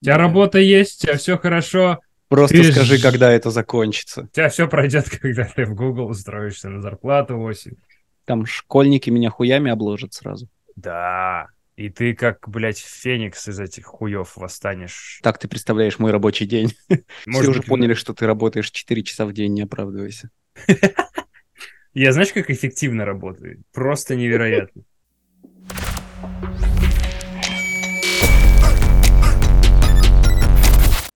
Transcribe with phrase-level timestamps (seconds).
[0.00, 2.00] У тебя работа есть, у тебя все хорошо.
[2.28, 4.22] Просто Ты скажи, ж- когда это закончится.
[4.22, 7.72] У тебя все пройдет, когда ты в Google устроишься на зарплату 8.
[8.24, 10.48] Там школьники меня хуями обложат сразу.
[10.76, 11.48] Да.
[11.76, 15.20] И ты как, блядь, феникс из этих хуев восстанешь.
[15.22, 16.68] Так ты представляешь мой рабочий день.
[16.88, 20.30] Все Может уже быть, поняли, что ты работаешь 4 часа в день, не оправдывайся.
[21.94, 23.62] Я знаешь, как эффективно работаю?
[23.72, 24.82] Просто невероятно.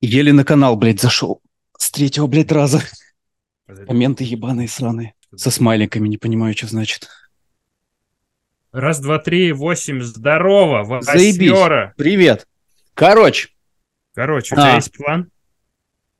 [0.05, 1.41] Еле на канал, блядь, зашел.
[1.79, 2.83] С третьего, блядь, раза.
[3.67, 5.15] Моменты ебаные сраные.
[5.35, 7.09] Со смайликами, не понимаю, что значит.
[8.71, 11.95] Раз, два, три, восемь, здорово, восьмера.
[11.97, 12.47] Привет.
[12.93, 13.49] Короче,
[14.15, 14.77] Короче, у тебя А.
[14.77, 15.31] есть план?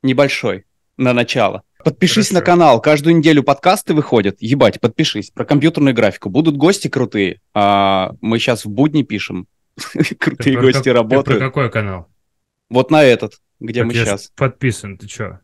[0.01, 0.65] небольшой
[0.97, 1.61] на начало.
[1.83, 2.33] Подпишись Хорошо.
[2.33, 2.81] на канал.
[2.81, 4.37] Каждую неделю подкасты выходят.
[4.39, 5.29] Ебать, подпишись.
[5.29, 6.29] Про компьютерную графику.
[6.29, 7.39] Будут гости крутые.
[7.53, 9.47] А, мы сейчас в будни пишем.
[9.93, 11.37] Ты Крутые гости работают.
[11.39, 12.07] про какой канал?
[12.69, 14.31] Вот на этот, где Так мы сейчас.
[14.35, 15.39] подписан, ты чё?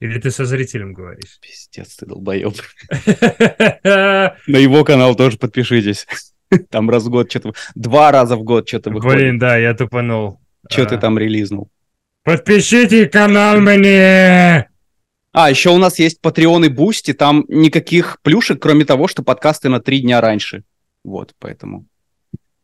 [0.00, 1.38] Или ты со зрителем говоришь?
[1.40, 2.54] Пиздец, ты долбоеб.
[3.84, 6.06] На его канал тоже подпишитесь.
[6.70, 7.52] Там раз в год что-то...
[7.74, 9.18] Два раза в год что-то выходит.
[9.18, 10.40] Блин, да, я тупанул.
[10.68, 11.70] Что А, ты там релизнул?
[12.22, 14.68] Подпишите канал мне!
[15.32, 19.68] А, еще у нас есть Patreon и Бусти, там никаких плюшек, кроме того, что подкасты
[19.68, 20.64] на три дня раньше.
[21.04, 21.86] Вот, поэтому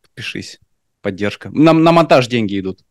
[0.01, 0.59] подпишись.
[1.07, 1.49] Поддержка.
[1.53, 2.81] Нам на монтаж деньги идут.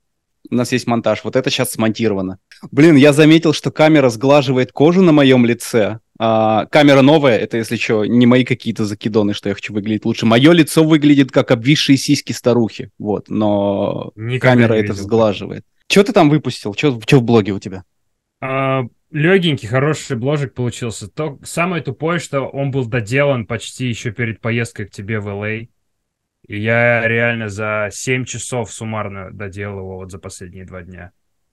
[0.50, 1.22] У нас есть монтаж.
[1.22, 2.38] Вот это сейчас смонтировано.
[2.70, 5.98] Блин, я заметил, что камера сглаживает кожу на моем лице.
[6.18, 10.24] А, камера новая, это, если что, не мои какие-то закидоны, что я хочу выглядеть лучше.
[10.24, 12.90] Мое лицо выглядит как обвисшие сиськи старухи.
[12.98, 15.66] Вот, но Никогда камера это сглаживает.
[15.86, 16.72] Что ты там выпустил?
[16.72, 17.84] Что в блоге у тебя?
[18.40, 21.08] А, легенький, хороший бложек получился.
[21.08, 25.68] То самое тупое, что он был доделан почти еще перед поездкой к тебе в LA.
[26.46, 31.12] И я реально за 7 часов суммарно доделал его вот за последние два дня.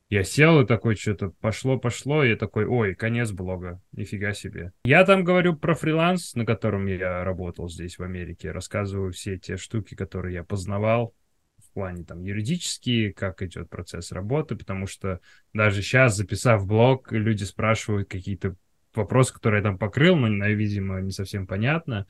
[0.09, 4.72] Я сел и такой что-то пошло-пошло, и я такой, ой, конец блога, нифига себе.
[4.83, 9.57] Я там говорю про фриланс, на котором я работал здесь, в Америке, рассказываю все те
[9.57, 11.16] штуки, которые я познавал
[11.57, 15.19] в плане там юридические, как идет процесс работы, потому что
[15.53, 18.56] даже сейчас, записав блог, люди спрашивают какие-то
[18.94, 22.06] вопросы, которые я там покрыл, но, видимо, не совсем понятно.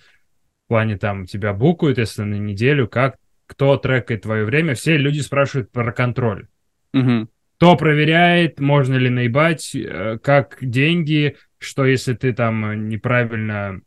[0.65, 4.75] В плане там тебя букают, если на неделю, как, кто трекает твое время.
[4.75, 6.47] Все люди спрашивают про контроль.
[6.93, 7.29] Мгм.
[7.57, 13.81] Кто проверяет, можно ли наебать, э, как деньги, что если ты там э, неправильно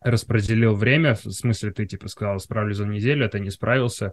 [0.00, 4.12] распределил время, в смысле ты типа сказал, справлюсь за неделю, а ты не справился,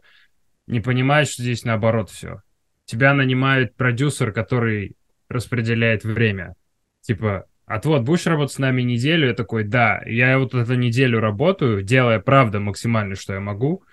[0.67, 2.41] не понимаешь, что здесь наоборот все.
[2.85, 4.95] Тебя нанимает продюсер, который
[5.29, 6.55] распределяет время.
[7.01, 9.27] Типа, а вот будешь работать с нами неделю?
[9.27, 13.83] Я такой, да, я вот эту неделю работаю, делая, правда, максимально, что я могу.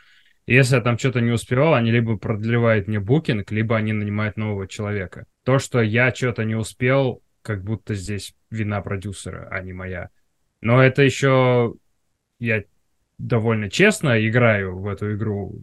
[0.47, 4.67] Если я там что-то не успевал, они либо продлевают мне букинг, либо они нанимают нового
[4.67, 5.27] человека.
[5.45, 10.09] То, что я что-то не успел, как будто здесь вина продюсера, а не моя.
[10.61, 11.75] Но это еще
[12.41, 12.65] я
[13.19, 15.63] довольно честно играю в эту игру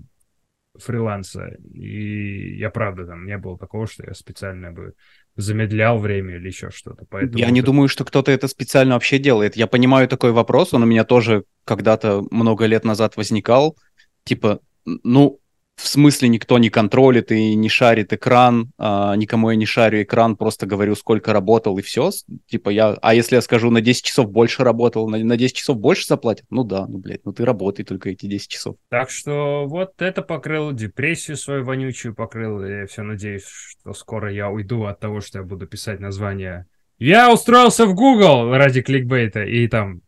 [0.76, 1.58] фриланса.
[1.74, 4.94] И я правда там не было такого, что я специально бы
[5.35, 7.06] замедлял время или еще что-то.
[7.09, 9.56] Поэтому Я не это- думаю, что кто-то это специально вообще делает.
[9.57, 13.75] Я понимаю такой вопрос, он у меня тоже когда-то много лет назад возникал.
[14.23, 15.40] Типа, ну,
[15.75, 20.38] в смысле никто не контролит и не шарит экран, а, никому я не шарю экран,
[20.38, 22.12] просто говорю, сколько работал и все.
[22.47, 25.78] Типа я, а если я скажу, на 10 часов больше работал, на, на 10 часов
[25.78, 26.46] больше заплатят?
[26.50, 28.78] Ну да, ну, блядь, ну ты работай только эти 10 часов.
[28.90, 32.64] Так что вот это покрыл, депрессию свою вонючую покрыл.
[32.64, 36.68] Я все надеюсь, что скоро я уйду от того, что я буду писать название.
[36.97, 40.02] Я устроился в Google ради кликбейта, и там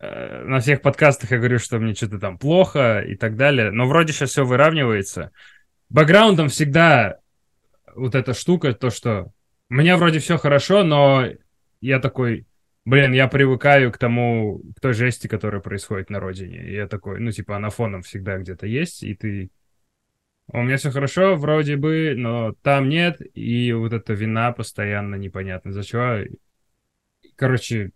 [0.00, 3.70] на всех подкастах я говорю, что мне что-то там плохо и так далее.
[3.70, 5.30] Но вроде сейчас все выравнивается.
[5.90, 7.18] Бэкграундом всегда
[7.94, 9.32] вот эта штука, то, что
[9.70, 11.26] у меня вроде все хорошо, но
[11.80, 12.46] я такой,
[12.84, 16.66] блин, я привыкаю к тому, к той жести, которая происходит на родине.
[16.66, 19.50] И я такой, ну, типа, она фоном всегда где-то есть, и ты...
[20.48, 25.72] У меня все хорошо, вроде бы, но там нет, и вот эта вина постоянно непонятно
[25.72, 26.18] за чего.
[27.36, 27.92] Короче,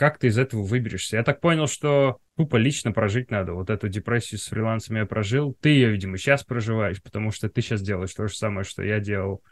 [0.00, 1.18] как ты из этого выберешься?
[1.18, 3.52] Я так понял, что тупо лично прожить надо.
[3.52, 5.54] Вот эту депрессию с фрилансом я прожил.
[5.60, 8.98] Ты ее, видимо, сейчас проживаешь, потому что ты сейчас делаешь то же самое, что я
[8.98, 9.42] делал.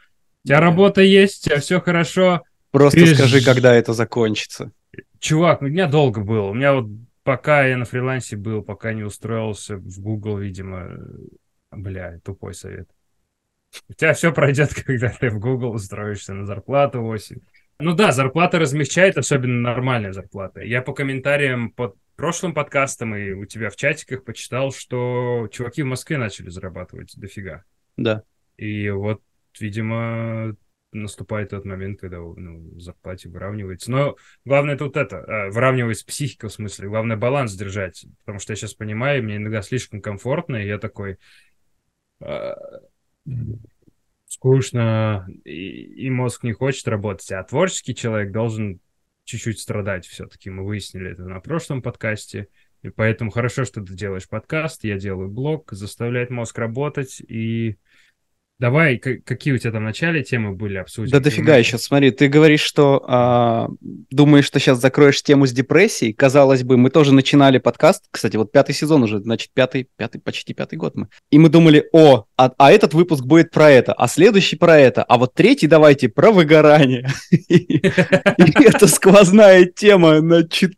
[0.43, 2.41] У тебя работа есть, у тебя все хорошо.
[2.71, 4.71] Просто Ты скажи, когда это закончится.
[5.19, 6.47] Чувак, у меня долго было.
[6.47, 6.89] У меня вот
[7.21, 12.89] пока я на фрилансе был, пока не устроился в Google, видимо, э, бля, тупой совет.
[13.87, 17.37] У тебя все пройдет, когда ты в Google устроишься на зарплату 8.
[17.79, 20.61] Ну да, зарплата размягчает, особенно нормальная зарплата.
[20.61, 25.85] Я по комментариям под прошлым подкастом и у тебя в чатиках почитал, что чуваки в
[25.85, 27.63] Москве начали зарабатывать дофига.
[27.95, 28.23] Да.
[28.57, 29.21] И вот,
[29.57, 30.57] видимо,
[30.91, 33.91] наступает тот момент, когда ну, в зарплате выравнивается.
[33.91, 38.57] Но главное тут это, э, выравнивается психика в смысле, главное баланс держать, потому что я
[38.57, 41.17] сейчас понимаю, мне иногда слишком комфортно, и я такой
[42.19, 42.53] э,
[44.29, 48.79] скучно, и, и мозг не хочет работать, а творческий человек должен
[49.25, 50.49] чуть-чуть страдать все-таки.
[50.49, 52.47] Мы выяснили это на прошлом подкасте.
[52.81, 57.77] И поэтому хорошо, что ты делаешь подкаст, я делаю блог, заставляет мозг работать и
[58.59, 61.13] Давай, какие у тебя там в начале темы были обсудить?
[61.13, 63.69] Да дофига еще, смотри, ты говоришь, что а,
[64.11, 66.11] думаешь, что сейчас закроешь тему с депрессией.
[66.11, 70.53] Казалось бы, мы тоже начинали подкаст, кстати, вот пятый сезон уже, значит, пятый, пятый, почти
[70.53, 71.07] пятый год мы.
[71.31, 75.03] И мы думали, о, а, а этот выпуск будет про это, а следующий про это,
[75.03, 77.07] а вот третий давайте про выгорание.
[77.31, 80.17] И это сквозная тема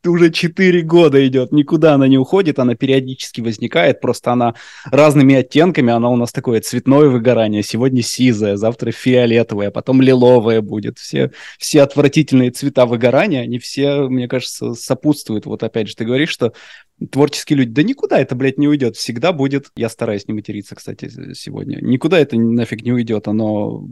[0.05, 4.53] уже четыре года идет, никуда она не уходит, она периодически возникает, просто она
[4.85, 10.99] разными оттенками, она у нас такое цветное выгорание, сегодня сизая, завтра фиолетовая, потом лиловая будет.
[10.99, 15.45] Все, все отвратительные цвета выгорания, они все, мне кажется, сопутствуют.
[15.45, 16.53] Вот опять же, ты говоришь, что
[17.11, 18.97] творческие люди, да никуда это, блядь, не уйдет.
[18.97, 23.27] Всегда будет, я стараюсь не материться, кстати, сегодня, никуда это нафиг не уйдет.
[23.27, 23.87] Оно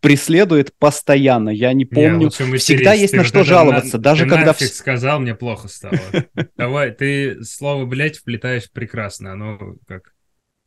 [0.00, 1.50] преследует постоянно.
[1.50, 2.30] Я не помню.
[2.38, 4.52] Не, Всегда есть на что жаловаться, на, даже ты когда...
[4.52, 5.98] Ты сказал, мне плохо стало.
[6.56, 9.32] Давай, ты слово, блядь, вплетаешь прекрасно.
[9.32, 10.14] Оно как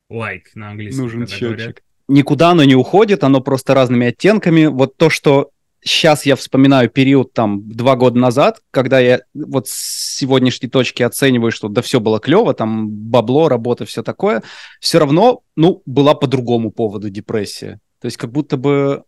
[0.09, 1.05] лайк на английском.
[1.05, 4.65] Нужен счетчик никуда оно не уходит, оно просто разными оттенками.
[4.65, 5.51] Вот то, что
[5.83, 11.51] сейчас я вспоминаю период там два года назад, когда я вот с сегодняшней точки оцениваю,
[11.51, 14.43] что да все было клево, там бабло, работа, все такое,
[14.79, 17.79] все равно, ну, была по другому поводу депрессия.
[17.99, 19.03] То есть как будто бы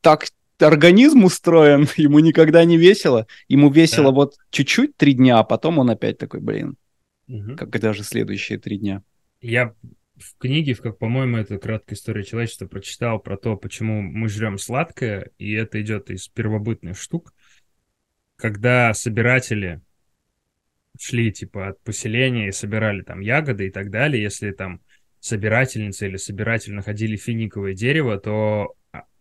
[0.00, 0.26] так
[0.58, 4.16] организм устроен, ему никогда не весело, ему весело да.
[4.16, 6.76] вот чуть-чуть три дня, а потом он опять такой, блин,
[7.28, 7.56] угу.
[7.56, 9.02] когда же следующие три дня.
[9.40, 9.74] Я
[10.16, 14.58] в книге, в как, по-моему, это краткая история человечества, прочитал про то, почему мы жрем
[14.58, 17.32] сладкое, и это идет из первобытных штук,
[18.36, 19.80] когда собиратели
[20.98, 24.80] шли типа от поселения и собирали там ягоды и так далее, если там
[25.20, 28.76] собирательница или собиратель находили финиковое дерево, то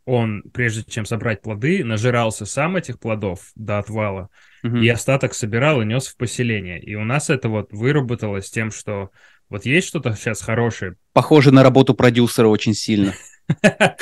[0.05, 4.29] он, прежде чем собрать плоды, нажирался сам этих плодов до отвала,
[4.63, 4.77] угу.
[4.77, 6.81] и остаток собирал и нес в поселение.
[6.81, 9.11] И у нас это вот выработалось тем, что
[9.53, 10.95] вот есть что-то сейчас хорошее?
[11.13, 13.13] Похоже на работу продюсера очень сильно.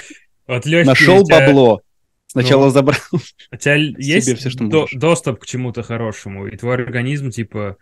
[0.48, 1.82] Вот Нашел бабло.
[2.28, 3.00] Сначала ну, забрал.
[3.14, 7.78] У тебя есть доступ к чему-то хорошему, и твой организм, типа,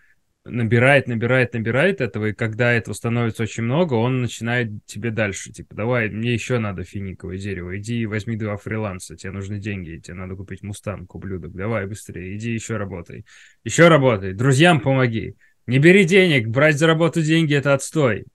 [0.46, 5.76] набирает, набирает, набирает этого, и когда этого становится очень много, он начинает тебе дальше, типа,
[5.76, 10.36] давай, мне еще надо финиковое дерево, иди возьми два фриланса, тебе нужны деньги, тебе надо
[10.36, 13.26] купить мустанг, ублюдок, давай быстрее, иди еще работай,
[13.64, 15.36] еще работай, друзьям помоги,
[15.70, 18.26] не бери денег, брать за работу деньги— это отстой.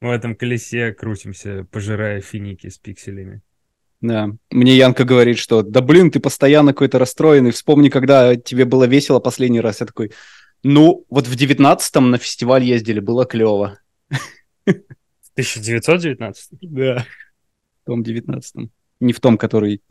[0.00, 3.42] В этом колесе крутимся, пожирая финики с пикселями.
[4.00, 4.30] Да.
[4.50, 7.50] Мне Янка говорит, что да блин, ты постоянно какой-то расстроенный.
[7.50, 9.80] Вспомни, когда тебе было весело последний раз.
[9.80, 10.12] Я такой,
[10.62, 13.80] ну, вот в девятнадцатом на фестиваль ездили, было клево.
[14.64, 16.58] В 1919?
[16.62, 17.04] Да.
[17.82, 18.70] В том девятнадцатом.
[19.00, 19.82] Не в том, который...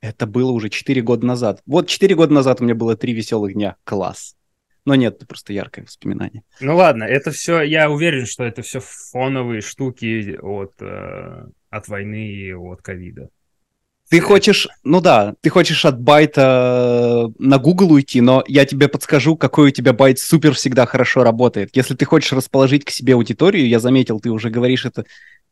[0.00, 1.62] Это было уже четыре года назад.
[1.66, 3.76] Вот четыре года назад у меня было три веселых дня.
[3.84, 4.36] Класс.
[4.84, 6.42] Но нет, это просто яркое воспоминание.
[6.60, 12.28] Ну ладно, это все, я уверен, что это все фоновые штуки от, э, от войны
[12.28, 13.30] и от ковида.
[14.10, 19.36] Ты хочешь, ну да, ты хочешь от байта на Google уйти, но я тебе подскажу,
[19.36, 21.70] какой у тебя байт супер всегда хорошо работает.
[21.74, 25.06] Если ты хочешь расположить к себе аудиторию, я заметил, ты уже говоришь это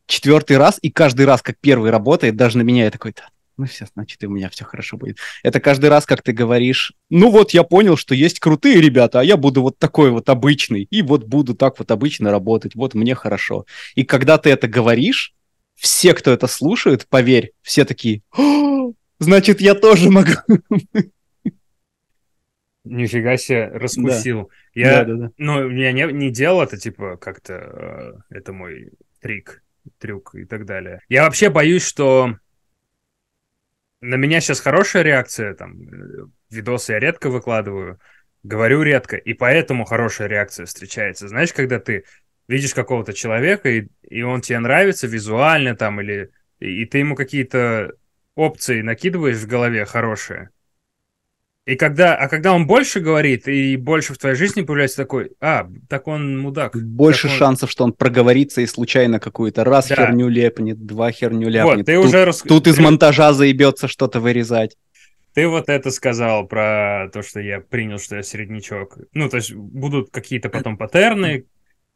[0.05, 3.15] четвертый раз, и каждый раз, как первый работает, даже на меня я такой,
[3.57, 5.17] ну все, значит, и у меня все хорошо будет.
[5.43, 9.23] Это каждый раз, как ты говоришь, ну вот я понял, что есть крутые ребята, а
[9.23, 13.15] я буду вот такой вот обычный, и вот буду так вот обычно работать, вот мне
[13.15, 13.65] хорошо.
[13.95, 15.33] И когда ты это говоришь,
[15.75, 18.21] все, кто это слушает, поверь, все такие,
[19.19, 20.31] значит, я тоже могу.
[22.83, 24.49] Нифига себе, раскусил.
[24.75, 24.81] Да.
[24.81, 25.31] Я, да, да, да.
[25.37, 28.91] ну, я не, не делал это, типа, как-то, э, это мой
[29.21, 29.63] трик,
[29.99, 30.99] трюк и так далее.
[31.07, 32.37] Я вообще боюсь, что
[34.03, 37.99] на меня сейчас хорошая реакция, там, э, видосы я редко выкладываю,
[38.43, 41.29] говорю редко, и поэтому хорошая реакция встречается.
[41.29, 42.03] Знаешь, когда ты
[42.49, 47.15] видишь какого-то человека, и, и он тебе нравится визуально там, или и, и ты ему
[47.15, 47.93] какие-то
[48.35, 50.49] опции накидываешь в голове хорошие,
[51.65, 55.69] и когда, а когда он больше говорит и больше в твоей жизни появляется такой, а,
[55.87, 56.75] так он мудак.
[56.75, 57.33] Больше он...
[57.33, 59.95] шансов, что он проговорится и случайно какую-то раз да.
[59.95, 61.77] херню лепнет, два херню ляпнет.
[61.77, 62.41] Вот, ты тут, уже рас...
[62.41, 64.75] тут из монтажа заебется что-то вырезать.
[65.33, 68.97] Ты вот это сказал про то, что я принял, что я середнячок.
[69.13, 71.45] Ну, то есть будут какие-то потом паттерны,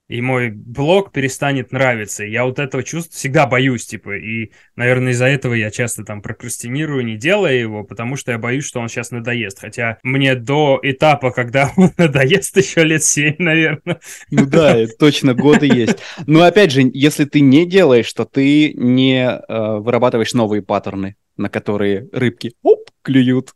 [0.08, 2.24] и мой блог перестанет нравиться.
[2.24, 7.04] Я вот этого чувства всегда боюсь, типа, и, наверное, из-за этого я часто там прокрастинирую,
[7.06, 9.60] не делая его, потому что я боюсь, что он сейчас надоест.
[9.60, 14.00] Хотя мне до этапа, когда он надоест, еще лет семь, наверное.
[14.32, 15.98] Ну да, точно, годы есть.
[16.26, 21.50] Но опять же, если ты не делаешь, то ты не э, вырабатываешь новые паттерны, на
[21.50, 23.54] которые рыбки оп, клюют.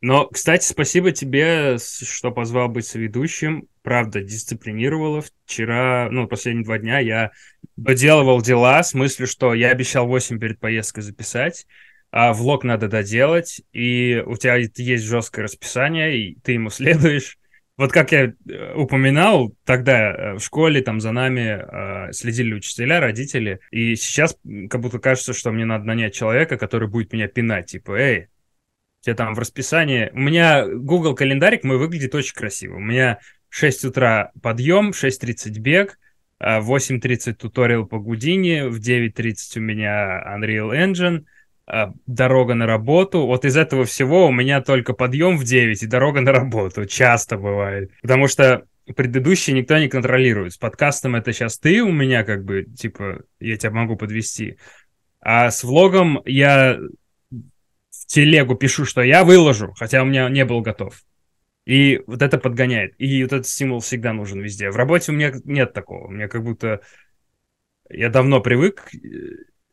[0.00, 3.66] Но, кстати, спасибо тебе, что позвал быть соведущим.
[3.86, 5.22] Правда, дисциплинировало.
[5.44, 7.30] Вчера, ну, последние два дня я
[7.76, 11.68] доделывал дела с мыслью, что я обещал 8 перед поездкой записать,
[12.10, 17.38] а влог надо доделать, и у тебя есть жесткое расписание, и ты ему следуешь.
[17.76, 22.98] Вот как я э, упоминал, тогда э, в школе там за нами э, следили учителя,
[22.98, 24.36] родители, и сейчас
[24.68, 28.26] как будто кажется, что мне надо нанять человека, который будет меня пинать, типа, эй,
[29.06, 30.10] тебе там в расписании.
[30.12, 32.74] У меня Google календарик мой выглядит очень красиво.
[32.74, 35.98] У меня 6 утра подъем, 6.30 бег,
[36.40, 41.24] 8.30 а, туториал по Гудини, в 9.30 у меня Unreal Engine,
[41.66, 43.26] а, дорога на работу.
[43.26, 46.84] Вот из этого всего у меня только подъем в 9 и дорога на работу.
[46.86, 47.90] Часто бывает.
[48.02, 50.52] Потому что предыдущий никто не контролирует.
[50.52, 54.58] С подкастом это сейчас ты у меня как бы, типа, я тебя могу подвести.
[55.20, 56.78] А с влогом я
[58.06, 61.02] телегу пишу, что я выложу, хотя у меня не был готов.
[61.66, 62.94] И вот это подгоняет.
[62.98, 64.70] И вот этот стимул всегда нужен везде.
[64.70, 66.06] В работе у меня нет такого.
[66.06, 66.80] У меня как будто
[67.90, 68.88] я давно привык.
[68.94, 68.98] Э,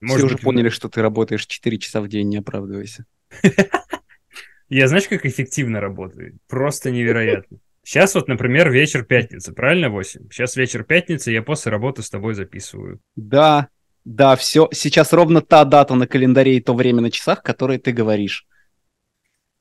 [0.01, 3.05] может Все быть, уже поняли, что ты работаешь 4 часа в день, не оправдывайся.
[4.69, 6.39] Я знаешь, как эффективно работаю?
[6.47, 7.59] Просто невероятно.
[7.83, 10.29] Сейчас вот, например, вечер пятницы, правильно, 8?
[10.31, 13.01] Сейчас вечер пятницы, я после работы с тобой записываю.
[13.17, 13.67] Да,
[14.05, 14.69] да, все.
[14.71, 18.47] Сейчас ровно та дата на календаре и то время на часах, которые ты говоришь.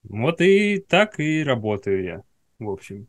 [0.05, 2.23] Вот и так и работаю я,
[2.59, 3.07] в общем.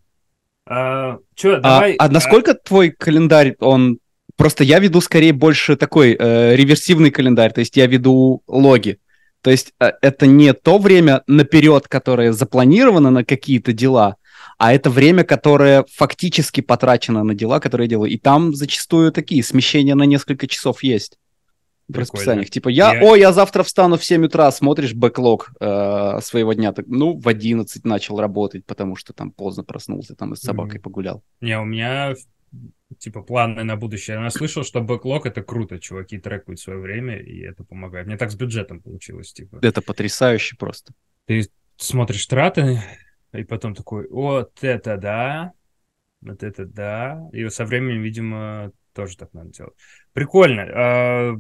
[0.66, 1.94] А, чё, а, давай...
[1.94, 2.56] А, а насколько а...
[2.56, 4.00] твой календарь, он...
[4.36, 9.00] Просто я веду скорее больше такой э, реверсивный календарь, то есть я веду логи.
[9.42, 14.16] То есть э, это не то время наперед, которое запланировано на какие-то дела,
[14.58, 18.10] а это время, которое фактически потрачено на дела, которые я делаю.
[18.10, 21.18] И там зачастую такие смещения на несколько часов есть
[21.88, 22.50] в расписаниях.
[22.50, 26.74] Типа, я, я, о, я завтра встану в 7 утра, смотришь бэклог э, своего дня,
[26.74, 30.80] так, ну, в 11 начал работать, потому что там поздно проснулся, там и с собакой
[30.80, 30.84] mm-hmm.
[30.84, 31.24] погулял.
[31.42, 32.16] Не, у меня
[33.00, 34.20] типа планы на будущее.
[34.22, 38.08] Я слышал, что бэклог это круто, чуваки трекают свое время, и это помогает.
[38.08, 39.60] Мне так с бюджетом получилось, типа.
[39.62, 40.94] Это потрясающе просто.
[41.26, 42.82] Ты смотришь траты,
[43.34, 45.54] и потом такой, вот это да,
[46.22, 47.28] вот это да.
[47.34, 49.74] И со временем, видимо, тоже так надо делать.
[50.14, 51.40] Прикольно.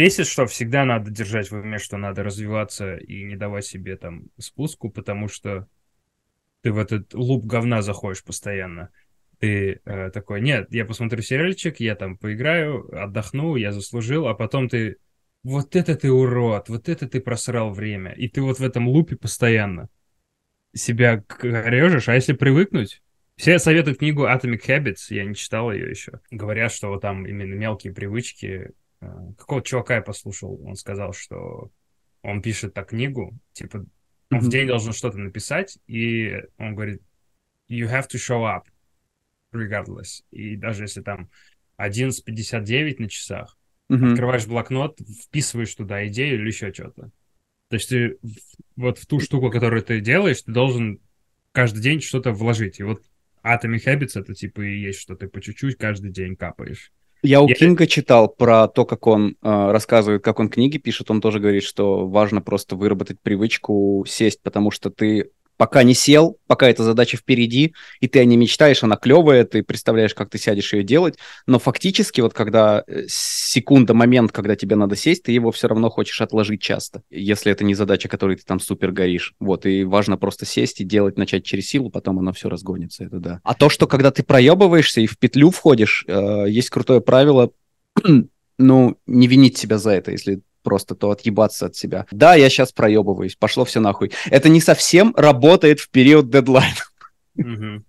[0.00, 4.28] Бесит, что всегда надо держать в уме, что надо развиваться и не давать себе там
[4.38, 5.68] спуску, потому что
[6.62, 8.88] ты в этот луп говна заходишь постоянно.
[9.40, 14.70] Ты э, такой, нет, я посмотрю сериальчик, я там поиграю, отдохну, я заслужил, а потом
[14.70, 14.96] ты,
[15.42, 18.12] вот это ты урод, вот это ты просрал время.
[18.12, 19.90] И ты вот в этом лупе постоянно
[20.72, 23.02] себя режешь, а если привыкнуть,
[23.36, 26.20] все советуют книгу Atomic Habits, я не читал ее еще.
[26.30, 31.70] Говорят, что там именно мелкие привычки какого-то чувака я послушал, он сказал, что
[32.22, 33.78] он пишет так книгу, типа,
[34.30, 34.40] он mm-hmm.
[34.40, 37.02] в день должен что-то написать, и он говорит,
[37.68, 38.64] you have to show up
[39.52, 40.22] regardless.
[40.30, 41.30] И даже если там
[41.78, 43.58] 11.59 на часах,
[43.90, 44.12] mm-hmm.
[44.12, 47.10] открываешь блокнот, вписываешь туда идею или еще что-то.
[47.68, 48.18] То есть ты
[48.76, 51.00] вот в ту штуку, которую ты делаешь, ты должен
[51.52, 52.80] каждый день что-то вложить.
[52.80, 53.02] И вот
[53.42, 56.92] Atomic Habits это типа и есть, что ты по чуть-чуть каждый день капаешь.
[57.22, 57.54] Я у я...
[57.54, 61.10] Кинга читал про то, как он э, рассказывает, как он книги пишет.
[61.10, 66.38] Он тоже говорит, что важно просто выработать привычку сесть, потому что ты пока не сел,
[66.46, 70.38] пока эта задача впереди, и ты о ней мечтаешь, она клевая, ты представляешь, как ты
[70.38, 75.32] сядешь ее делать, но фактически вот когда э, секунда, момент, когда тебе надо сесть, ты
[75.32, 79.34] его все равно хочешь отложить часто, если это не задача, которой ты там супер горишь.
[79.38, 83.18] Вот, и важно просто сесть и делать, начать через силу, потом оно все разгонится, это
[83.18, 83.40] да.
[83.44, 87.50] А то, что когда ты проебываешься и в петлю входишь, э, есть крутое правило,
[88.58, 92.06] ну, не винить себя за это, если просто, то отъебаться от себя.
[92.10, 94.12] Да, я сейчас проебываюсь, пошло все нахуй.
[94.26, 96.74] Это не совсем работает в период дедлайна.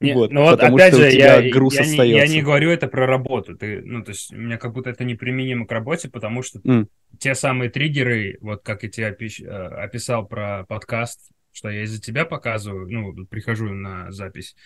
[0.00, 3.56] вот, ну вот опять же, я, груз я, не, я не говорю это про работу.
[3.56, 6.86] Ты, ну, то есть, у меня как будто это неприменимо к работе, потому что mm.
[7.18, 12.00] те самые триггеры, вот как я тебе опиш, э, описал про подкаст, что я из-за
[12.00, 14.56] тебя показываю, ну, прихожу на запись,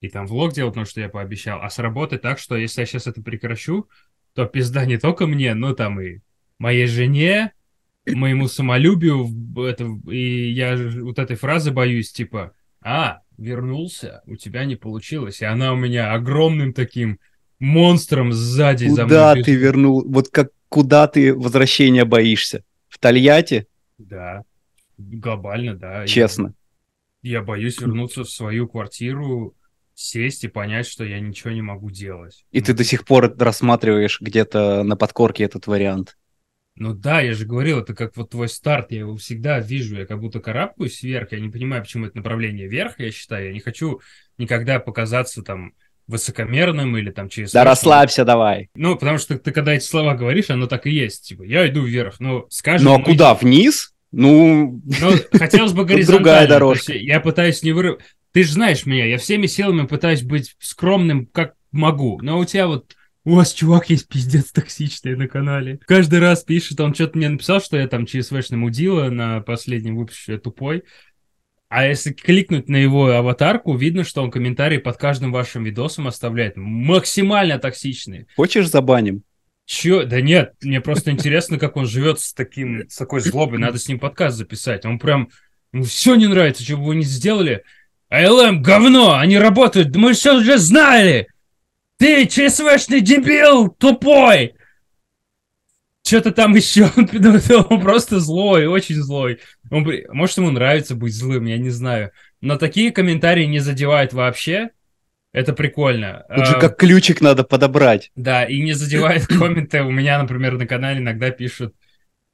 [0.00, 2.86] и там влог делать, потому что я пообещал, а с работы так, что если я
[2.86, 3.88] сейчас это прекращу,
[4.34, 6.18] то пизда не только мне, но там и
[6.58, 7.52] моей жене,
[8.06, 9.28] моему самолюбию,
[9.66, 15.40] это, и я вот этой фразы боюсь, типа, а, вернулся, у тебя не получилось.
[15.42, 17.18] И она у меня огромным таким
[17.58, 19.42] монстром сзади за Куда мной.
[19.44, 19.62] ты бежит.
[19.62, 20.04] вернул?
[20.06, 22.62] Вот как куда ты возвращения боишься?
[22.88, 23.66] В Тольятти?
[23.98, 24.42] Да,
[24.98, 26.02] глобально, да.
[26.02, 26.54] Я- Честно.
[27.22, 29.54] Я, боюсь вернуться в свою квартиру,
[29.94, 32.44] сесть и понять, что я ничего не могу делать.
[32.52, 36.18] И Ну, ты до сих пор рассматриваешь где-то на подкорке этот вариант.
[36.76, 40.06] Ну да, я же говорил, это как вот твой старт, я его всегда вижу, я
[40.06, 43.60] как будто карабкаюсь вверх, я не понимаю, почему это направление вверх, я считаю, я не
[43.60, 44.00] хочу
[44.38, 45.74] никогда показаться там
[46.08, 47.52] высокомерным или там через...
[47.52, 48.70] Да расслабься давай.
[48.74, 51.82] Ну, потому что ты когда эти слова говоришь, оно так и есть, типа, я иду
[51.84, 52.86] вверх, ну, скажем...
[52.86, 53.34] Ну а мы- куда?
[53.34, 53.92] Вниз?
[54.10, 56.48] Ну, Ну, хотелось бы Другая горизонтально.
[56.48, 56.86] дорожка.
[56.86, 57.98] то есть Я пытаюсь не вырыв...
[58.32, 62.20] Ты же знаешь меня, я всеми силами пытаюсь быть скромным, как могу.
[62.20, 62.96] Но у тебя вот...
[63.26, 65.78] У вас чувак есть пиздец токсичный на канале.
[65.86, 70.32] Каждый раз пишет, он что-то мне написал, что я там ЧСВшный мудила на последнем выпуске,
[70.32, 70.84] я тупой.
[71.70, 76.56] А если кликнуть на его аватарку, видно, что он комментарии под каждым вашим видосом оставляет
[76.56, 78.26] максимально токсичные.
[78.36, 79.22] хочешь забаним?
[79.64, 80.04] Чё?
[80.04, 83.58] Да нет, мне просто интересно, как он живет с таким, с такой злобой.
[83.58, 84.84] Надо с ним подкаст записать.
[84.84, 85.30] Он прям,
[85.72, 87.64] ему все не нравится, что бы вы не сделали.
[88.10, 91.28] АЛМ говно, они работают, мы все уже знали.
[92.04, 94.56] Ты ЧСВшный дебил, тупой.
[96.06, 96.90] Что-то там еще,
[97.70, 99.40] он просто злой, очень злой.
[99.70, 102.10] Он, может, ему нравится быть злым, я не знаю.
[102.42, 104.68] Но такие комментарии не задевают вообще.
[105.32, 106.26] Это прикольно.
[106.28, 108.12] Тут же А, как ключик надо подобрать.
[108.16, 109.82] да, и не задевает комменты.
[109.82, 111.74] У меня, например, на канале иногда пишут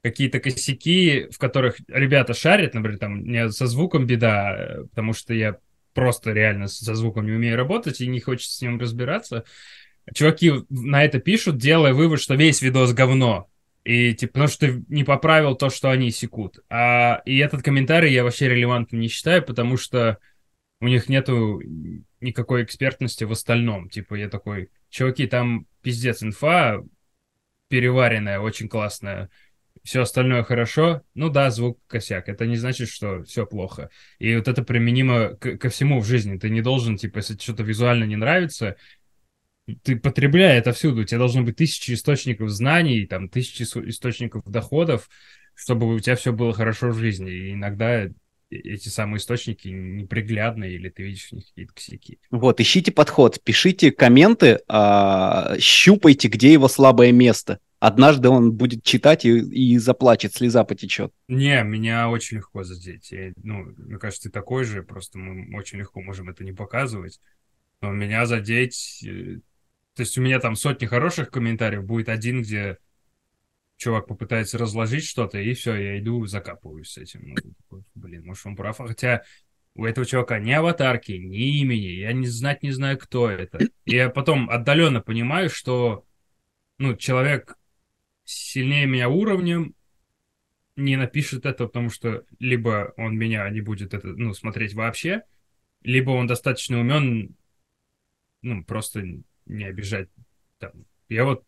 [0.03, 5.33] какие-то косяки, в которых ребята шарят, например, там мне со звуком беда, э, потому что
[5.33, 5.55] я
[5.93, 9.43] просто реально со звуком не умею работать и не хочется с ним разбираться.
[10.13, 13.49] Чуваки на это пишут, делая вывод, что весь видос говно.
[13.83, 16.59] И типа, потому что ты не поправил то, что они секут.
[16.69, 20.19] А, и этот комментарий я вообще релевантным не считаю, потому что
[20.79, 21.61] у них нету
[22.19, 23.89] никакой экспертности в остальном.
[23.89, 26.81] Типа, я такой, чуваки, там пиздец инфа
[27.69, 29.29] переваренная, очень классная.
[29.83, 31.01] Все остальное хорошо.
[31.15, 32.29] Ну да, звук косяк.
[32.29, 33.89] Это не значит, что все плохо.
[34.19, 36.37] И вот это применимо к- ко всему в жизни.
[36.37, 38.75] Ты не должен, типа, если что-то визуально не нравится,
[39.83, 41.01] ты потребляй это всюду.
[41.01, 45.09] У тебя должно быть тысячи источников знаний, там, тысячи источников доходов,
[45.55, 47.31] чтобы у тебя все было хорошо в жизни.
[47.31, 48.11] И иногда э-
[48.49, 52.19] эти самые источники неприглядные, или ты видишь в них какие-то косяки.
[52.29, 57.59] Вот, ищите подход, пишите комменты, а, щупайте, где его слабое место.
[57.81, 61.11] Однажды он будет читать и, и заплачет, слеза потечет.
[61.27, 63.11] Не, меня очень легко задеть.
[63.11, 67.19] Я, ну, мне кажется, ты такой же, просто мы очень легко можем это не показывать.
[67.81, 69.03] Но меня задеть...
[69.03, 69.39] э,
[69.95, 72.77] То есть у меня там сотни хороших комментариев, будет один, где
[73.77, 77.35] чувак попытается разложить что-то, и все, я иду закапываюсь с этим.
[77.71, 78.77] Ну, блин, может, он прав.
[78.77, 79.23] Хотя
[79.73, 83.57] у этого чувака ни аватарки, ни имени, я не знать не знаю, кто это.
[83.85, 86.05] И я потом отдаленно понимаю, что
[86.77, 87.57] ну, человек
[88.31, 89.75] сильнее меня уровнем,
[90.75, 95.23] не напишет это, потому что либо он меня не будет это, ну, смотреть вообще,
[95.83, 97.35] либо он достаточно умен,
[98.41, 99.03] ну, просто
[99.45, 100.09] не обижать.
[100.59, 100.71] Там.
[101.09, 101.43] Я вот,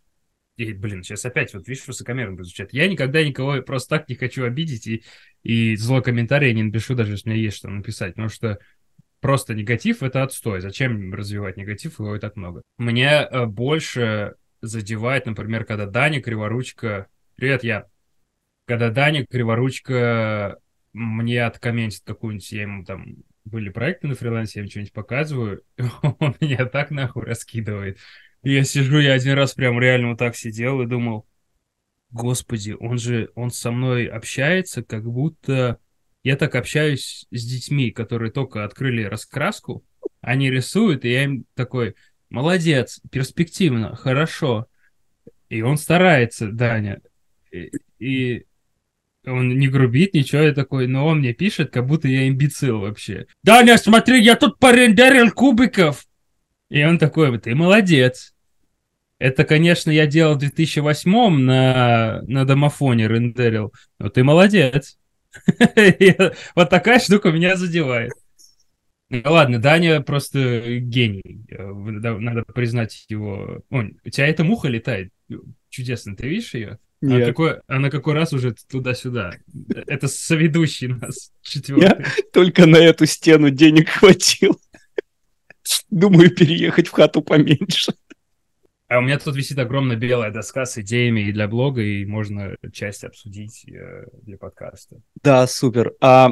[0.57, 2.73] и, блин, сейчас опять, вот видишь, высокомерно звучать.
[2.73, 5.03] Я никогда никого просто так не хочу обидеть, и,
[5.43, 8.59] и злой комментарий я не напишу, даже если у меня есть что написать, потому что
[9.19, 10.61] просто негатив— это отстой.
[10.61, 12.61] Зачем развивать негатив, его и так много.
[12.77, 17.07] Мне э, больше задевает, например, когда Даня Криворучка...
[17.35, 17.87] Привет, я.
[18.65, 20.57] Когда Даня Криворучка
[20.93, 25.63] мне откомментит какую-нибудь, я ему там были проекты на фрилансе, я ему что-нибудь показываю,
[26.19, 27.97] он меня так нахуй раскидывает.
[28.41, 31.27] Я сижу, я один раз прям реально вот так сидел и думал,
[32.11, 35.79] господи, он же, он со мной общается, как будто
[36.23, 39.83] я так общаюсь с детьми, которые только открыли раскраску,
[40.21, 41.95] они рисуют, и я им такой,
[42.33, 44.67] молодец, перспективно, хорошо.
[45.49, 46.99] И он старается, Даня.
[47.51, 48.45] И, и
[49.25, 53.27] он не грубит, ничего, я такой, но он мне пишет, как будто я имбецил вообще.
[53.43, 56.05] Даня, смотри, я тут порендерил кубиков.
[56.69, 58.33] И он такой, ты молодец.
[59.19, 64.97] Это, конечно, я делал в 2008 на, на домофоне рендерил, но ты молодец.
[66.55, 68.11] Вот такая штука меня задевает.
[69.13, 71.45] Ну ладно, Даня просто гений.
[71.49, 73.63] Э, Надо признать его.
[73.69, 75.11] Ой, у тебя эта муха летает.
[75.69, 76.79] Чудесно, ты видишь ее?
[76.99, 79.35] Нет, какой, она какой раз уже туда-сюда.
[79.87, 82.05] Это соведущий нас четвертый.
[82.33, 84.55] только на эту стену денег хватило.
[85.91, 87.93] Думаю, переехать в хату поменьше.
[88.87, 92.55] А у меня тут висит огромная белая доска с идеями и для блога, и можно
[92.71, 94.97] часть обсудить э, для подкаста.
[95.21, 95.93] Да, супер.
[95.99, 96.31] А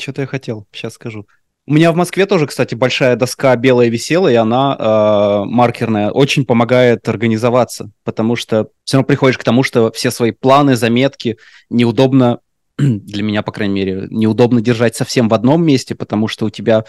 [0.00, 1.26] что-то я хотел, сейчас скажу.
[1.66, 6.44] У меня в Москве тоже, кстати, большая доска белая висела, и она э, маркерная, очень
[6.44, 11.36] помогает организоваться, потому что все равно приходишь к тому, что все свои планы, заметки
[11.68, 12.40] неудобно,
[12.78, 16.86] для меня, по крайней мере, неудобно держать совсем в одном месте, потому что у тебя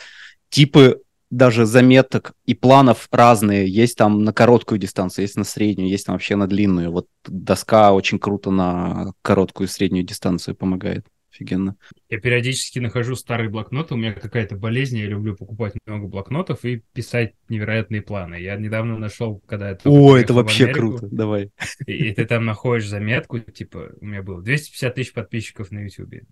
[0.50, 3.68] типы даже заметок и планов разные.
[3.68, 6.92] Есть там на короткую дистанцию, есть на среднюю, есть там вообще на длинную.
[6.92, 11.06] Вот доска очень круто на короткую и среднюю дистанцию помогает.
[11.34, 11.78] Офигенно.
[12.10, 13.94] Я периодически нахожу старые блокноты.
[13.94, 14.98] У меня какая-то болезнь.
[14.98, 18.36] Я люблю покупать много блокнотов и писать невероятные планы.
[18.36, 19.90] Я недавно нашел, когда это...
[19.90, 21.08] О, это вообще круто.
[21.10, 21.52] Давай.
[21.88, 26.24] И, и ты там находишь заметку, типа, у меня было 250 тысяч подписчиков на YouTube.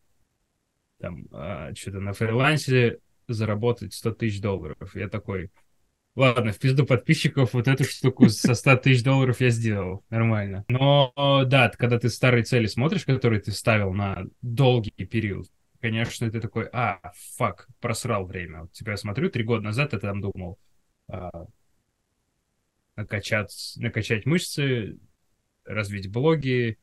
[1.00, 4.96] Там а, что-то на фрилансе заработать 100 тысяч долларов.
[4.96, 5.50] Я такой,
[6.20, 10.66] ладно, в пизду подписчиков вот эту штуку со 100 тысяч долларов я сделал, нормально.
[10.68, 11.14] Но
[11.48, 15.48] да, когда ты старые цели смотришь, которые ты ставил на долгий период,
[15.82, 17.00] конечно, ты такой, а,
[17.38, 18.62] фак, просрал время.
[18.62, 20.60] Вот тебя смотрю, три года назад я там думал,
[21.08, 21.46] а,
[22.98, 24.98] накачать, накачать мышцы,
[25.64, 26.78] развить блоги,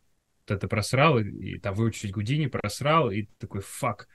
[0.48, 4.08] вот это просрал, и, и там выучить Гудини просрал, и такой, фак,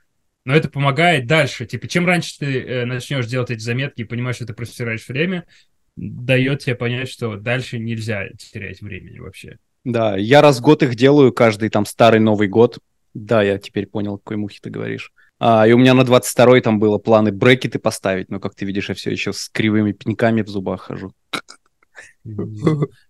[0.46, 1.66] но это помогает дальше.
[1.66, 5.46] Типа, чем раньше ты э, начнешь делать эти заметки и понимаешь, что ты просираешь время,
[5.96, 9.58] дает тебе понять, что дальше нельзя терять времени вообще.
[9.84, 12.80] Да, я раз в год их делаю, каждый там старый Новый год.
[13.14, 15.12] Да, я теперь понял, какой мухи ты говоришь.
[15.40, 18.90] А, и у меня на 22-й там было планы брекеты поставить, но, как ты видишь,
[18.90, 21.14] я все еще с кривыми пеньками в зубах хожу.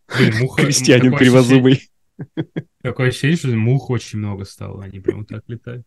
[0.08, 1.90] Крестьянин кривозубый.
[2.82, 5.86] Такое ощущение, что мух очень много стало, они прям так летают.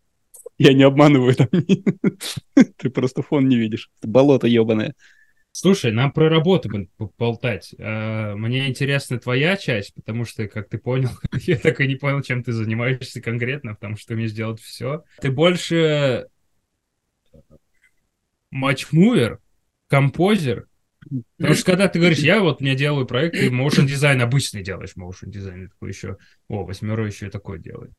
[0.59, 1.49] Я не обманываю там.
[2.77, 3.91] Ты просто фон не видишь.
[4.03, 4.95] Болото ебаное.
[5.57, 6.69] Слушай, нам про работу
[7.17, 7.75] болтать.
[7.79, 11.11] А, мне интересна твоя часть, потому что, как ты понял,
[11.43, 15.05] я так и не понял, чем ты занимаешься конкретно, потому что ты умеешь делать все.
[15.21, 16.27] Ты больше
[18.51, 19.39] матчмувер,
[19.87, 20.67] композер.
[21.37, 24.95] Потому что когда ты говоришь, я вот мне делаю проект, ты motion дизайн обычный делаешь,
[24.97, 26.17] motion дизайн такой еще,
[26.49, 27.93] о, восьмерой еще и такой делает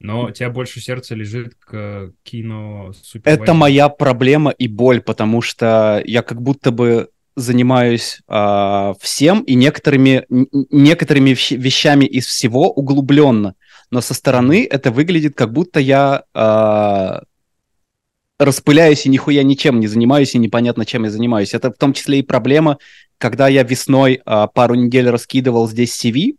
[0.00, 2.92] но у тебя больше сердце лежит к кино
[3.24, 9.54] Это моя проблема и боль, потому что я как будто бы занимаюсь э, всем и
[9.54, 13.54] некоторыми, некоторыми вещами из всего углубленно.
[13.90, 17.20] Но со стороны это выглядит, как будто я э,
[18.38, 21.52] распыляюсь и нихуя ничем не занимаюсь, и непонятно, чем я занимаюсь.
[21.52, 22.78] Это в том числе и проблема,
[23.18, 26.36] когда я весной э, пару недель раскидывал здесь CV,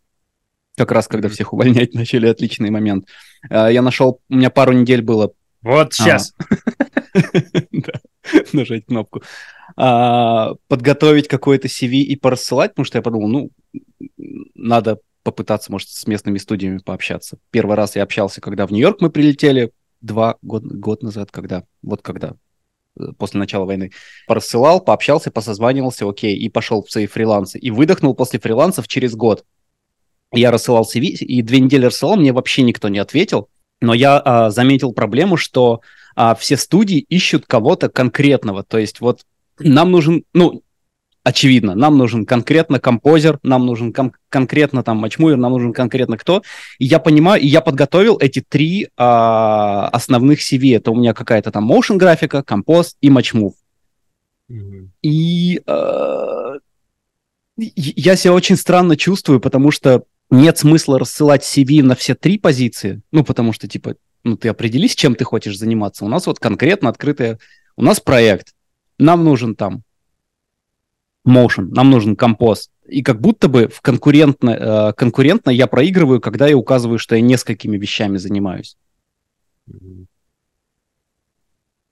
[0.77, 3.07] как раз когда всех увольнять начали, отличный момент.
[3.49, 5.31] А, я нашел, у меня пару недель было...
[5.61, 6.33] Вот сейчас!
[8.53, 9.21] Нажать кнопку.
[9.75, 13.51] А, подготовить какое-то CV и порассылать, потому что я подумал, ну,
[14.55, 17.37] надо попытаться, может, с местными студиями пообщаться.
[17.51, 22.01] Первый раз я общался, когда в Нью-Йорк мы прилетели, два год, год назад, когда, вот
[22.01, 22.33] когда,
[22.99, 23.91] э, после начала войны,
[24.27, 27.59] порассылал, пообщался, посозванивался, окей, и пошел в свои фрилансы.
[27.59, 29.45] И выдохнул после фрилансов через год.
[30.33, 33.49] Я рассылал CV, и две недели рассылал, мне вообще никто не ответил.
[33.81, 35.81] Но я а, заметил проблему, что
[36.15, 38.63] а, все студии ищут кого-то конкретного.
[38.63, 39.25] То есть вот
[39.59, 40.63] нам нужен, ну,
[41.23, 46.43] очевидно, нам нужен конкретно композер, нам нужен кон- конкретно там матчмувер, нам нужен конкретно кто.
[46.79, 50.77] И я понимаю, и я подготовил эти три а, основных CV.
[50.77, 53.55] Это у меня какая-то там motion графика, композ и матчмув.
[54.49, 54.87] Mm-hmm.
[55.01, 56.53] И а,
[57.57, 63.01] я себя очень странно чувствую, потому что нет смысла рассылать CV на все три позиции,
[63.11, 66.05] ну, потому что, типа, ну, ты определись, чем ты хочешь заниматься.
[66.05, 67.39] У нас вот конкретно открытая...
[67.75, 68.53] У нас проект.
[68.97, 69.83] Нам нужен там
[71.27, 72.69] motion, нам нужен композ.
[72.87, 77.21] И как будто бы в конкурентно, э, конкурентно я проигрываю, когда я указываю, что я
[77.21, 78.77] несколькими вещами занимаюсь.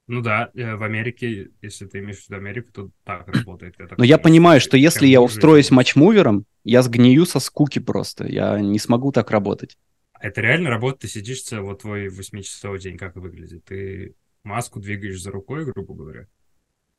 [0.10, 3.76] Ну да, э, в Америке, если ты имеешь в виду Америку, то так работает.
[3.78, 8.28] Я Но я понимаю, что если я устроюсь матчмувером, я сгнию со скуки просто.
[8.28, 9.78] Я не смогу так работать.
[10.20, 11.02] Это реально работа?
[11.02, 13.66] Ты сидишь, вот твой восьмичасовой день как выглядит?
[13.66, 16.26] Ты маску двигаешь за рукой, грубо говоря?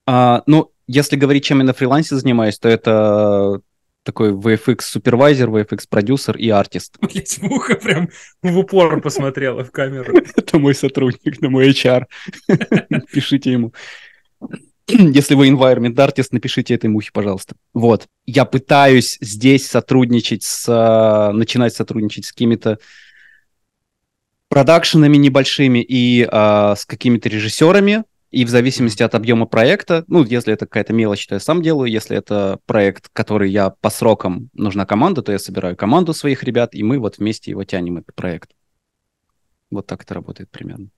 [0.06, 3.60] А, ну, если говорить, чем я на фрилансе занимаюсь, то это
[4.02, 6.96] такой VFX супервайзер, VFX продюсер и артист.
[7.00, 8.08] Блять, муха прям
[8.42, 10.16] в упор посмотрела в камеру.
[10.36, 12.04] Это мой сотрудник, это мой HR.
[13.12, 13.72] Пишите ему.
[14.88, 17.54] Если вы environment artist, напишите этой мухе, пожалуйста.
[17.74, 18.06] Вот.
[18.26, 21.30] Я пытаюсь здесь сотрудничать с...
[21.32, 22.78] Начинать сотрудничать с какими-то
[24.48, 30.52] продакшенами небольшими и а, с какими-то режиссерами, и в зависимости от объема проекта, ну, если
[30.52, 31.90] это какая-то мелочь, то я сам делаю.
[31.90, 36.74] Если это проект, который я по срокам нужна команда, то я собираю команду своих ребят,
[36.74, 38.52] и мы вот вместе его тянем, этот проект.
[39.70, 40.90] Вот так это работает примерно.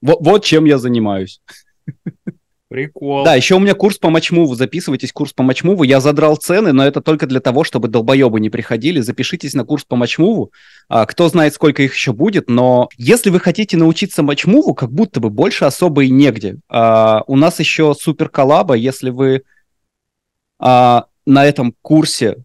[0.00, 1.42] Вот, вот чем я занимаюсь.
[2.68, 3.24] Прикол.
[3.24, 4.54] Да, еще у меня курс по матчмуву.
[4.54, 5.84] Записывайтесь, курс по матчмуву.
[5.84, 9.00] Я задрал цены, но это только для того, чтобы долбоебы не приходили.
[9.00, 10.52] Запишитесь на курс по матчмуву.
[10.88, 15.18] А, кто знает, сколько их еще будет, но если вы хотите научиться матчмуву, как будто
[15.18, 16.58] бы больше особо и негде.
[16.68, 19.44] А, у нас еще супер коллаба, если вы
[20.58, 22.44] а, на этом курсе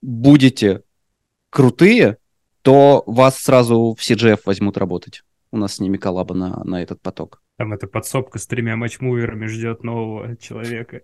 [0.00, 0.82] будете
[1.50, 2.16] крутые,
[2.62, 5.22] то вас сразу в CGF возьмут работать.
[5.52, 7.43] У нас с ними коллаба на, на этот поток.
[7.56, 11.02] Там эта подсобка с тремя матчмуверами ждет нового человека.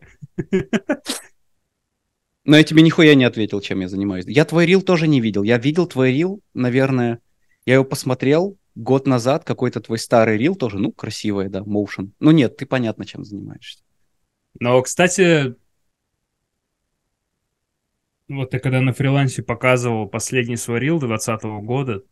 [2.44, 4.24] Но я тебе нихуя не ответил, чем я занимаюсь.
[4.26, 5.42] Я твой рил тоже не видел.
[5.42, 7.20] Я видел твой рил, наверное,
[7.66, 12.10] я его посмотрел год назад, какой-то твой старый рил тоже, ну, красивый, да, motion.
[12.18, 13.84] Ну нет, ты понятно, чем занимаешься.
[14.58, 15.54] Но, кстати,
[18.28, 22.02] вот ты когда на фрилансе показывал последний свой рил 2020 года,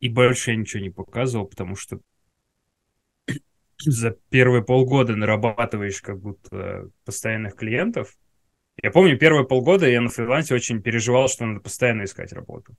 [0.00, 2.00] и больше я ничего не показывал, потому что
[3.84, 8.16] за первые полгода нарабатываешь как будто постоянных клиентов.
[8.82, 12.74] Я помню, первые полгода я на фрилансе очень переживал, что надо постоянно искать работу.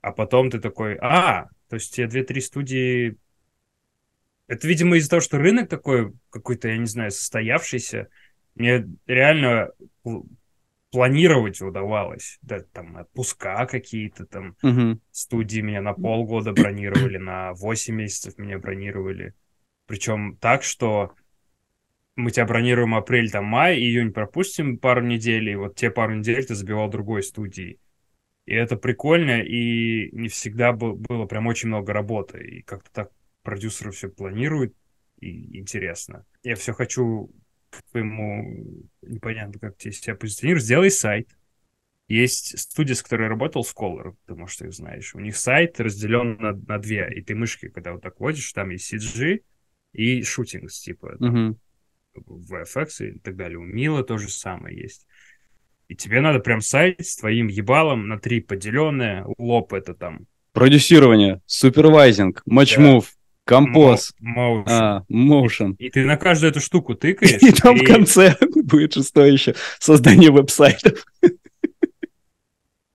[0.00, 3.16] А потом ты такой, а, то есть тебе две-три студии...
[4.46, 8.08] Это, видимо, из-за того, что рынок такой какой-то, я не знаю, состоявшийся.
[8.54, 9.70] Мне реально
[10.90, 12.38] планировать удавалось.
[12.42, 15.00] Да, там отпуска какие-то, там Мгм.
[15.10, 19.34] студии меня на полгода бронировали, на 8 месяцев меня бронировали.
[19.88, 21.14] Причем так, что
[22.14, 26.44] мы тебя бронируем апрель, там, май, июнь пропустим пару недель, и вот те пару недель
[26.44, 27.80] ты забивал другой студии.
[28.44, 32.38] И это прикольно, и не всегда был- было прям очень много работы.
[32.44, 34.74] И как-то так продюсеры все планируют,
[35.20, 36.26] и интересно.
[36.42, 37.30] Я все хочу
[37.70, 41.30] к твоему, непонятно, как тебе себя позиционировать, сделай сайт.
[42.08, 45.14] Есть студия, с которой я работал, Scholar, потому что их знаешь.
[45.14, 48.70] У них сайт разделен на, на две, и ты мышки, когда вот так водишь, там
[48.70, 49.42] есть CG
[49.92, 51.58] и шутингс, типа там, Мгм.
[52.50, 53.58] VFX и так далее.
[53.58, 55.06] У Мила то же самое есть.
[55.88, 60.26] И тебе надо прям сайт с твоим ебалом на три поделенное, лоб это там.
[60.52, 63.12] Продюсирование, супервайзинг, матчмув,
[63.44, 64.64] композ, мо- motion.
[64.68, 65.76] а, motion.
[65.78, 67.40] И ты на каждую эту штуку тыкаешь.
[67.42, 71.04] И там в конце будет шестое еще создание веб-сайтов.
[71.22, 71.30] и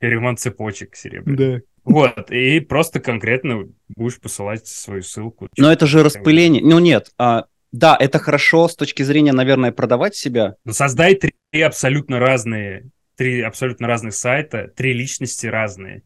[0.06, 1.38] ремонт цепочек серебряных.
[1.40, 1.62] Да.
[1.84, 5.50] Вот, и просто конкретно будешь посылать свою ссылку.
[5.58, 6.64] Но это же распыление.
[6.64, 10.56] Ну нет, а, да, это хорошо с точки зрения, наверное, продавать себя.
[10.64, 16.04] Ну, создай три абсолютно разные, три абсолютно разных сайта, три личности разные.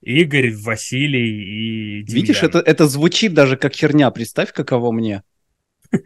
[0.00, 2.22] Игорь, Василий и Демьян.
[2.22, 4.10] Видишь, это, это звучит даже как херня.
[4.10, 5.22] Представь, каково мне.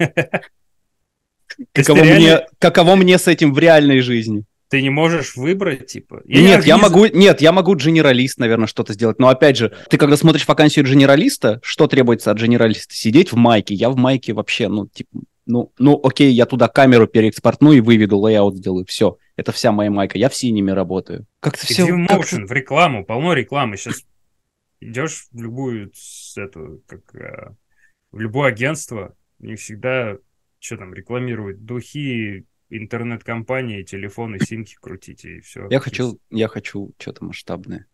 [1.73, 4.45] Каково мне, каково мне с этим в реальной жизни.
[4.69, 6.23] Ты не можешь выбрать, типа...
[6.25, 9.19] не нет, я организ- могу, нет, я могу дженералист, наверное, что-то сделать.
[9.21, 12.95] Но опять же, ты когда смотришь вакансию дженералиста, что требуется от дженералиста?
[12.95, 13.75] Сидеть в майке.
[13.75, 18.19] Я в майке вообще, ну, типа, ну, ну, окей, я туда камеру переэкспортну и выведу,
[18.19, 18.85] layout сделаю.
[18.87, 20.19] Все, это вся моя майка.
[20.19, 21.27] Я в Cinema работаю.
[21.39, 21.85] Как-то все...
[21.85, 23.77] в motion, в рекламу, полно рекламы.
[23.77, 24.03] Сейчас
[24.81, 25.93] идешь в любую
[26.37, 27.55] эту, как, э,
[28.11, 30.17] в любое агентство, у них всегда
[30.59, 35.67] что там рекламируют духи, интернет-компании, телефоны, симки крутите и все.
[35.71, 37.87] Я хочу, я хочу что-то масштабное.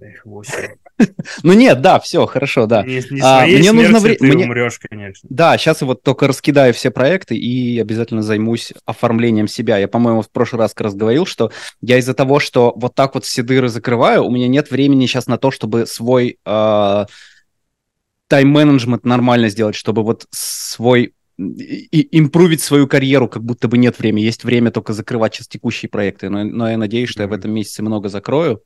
[0.00, 0.76] Их восемь.
[1.44, 2.82] Ну нет, да, все, хорошо, да.
[2.84, 5.28] Не, не А, мне нужно смертью вре- ты мне- умрешь, конечно.
[5.30, 9.78] Да, сейчас я вот только раскидаю все проекты и обязательно займусь оформлением себя.
[9.78, 13.14] Я, по-моему, в прошлый раз как раз говорил, что я из-за того, что вот так
[13.14, 17.04] вот все дыры закрываю, у меня нет времени сейчас на то, чтобы свой э,
[18.28, 24.24] тайм-менеджмент нормально сделать, чтобы вот свой и, импровить свою карьеру, как будто бы нет времени.
[24.24, 26.28] Есть время только закрывать сейчас текущие проекты.
[26.28, 28.62] Но, но я надеюсь, что я в этом месяце много закрою.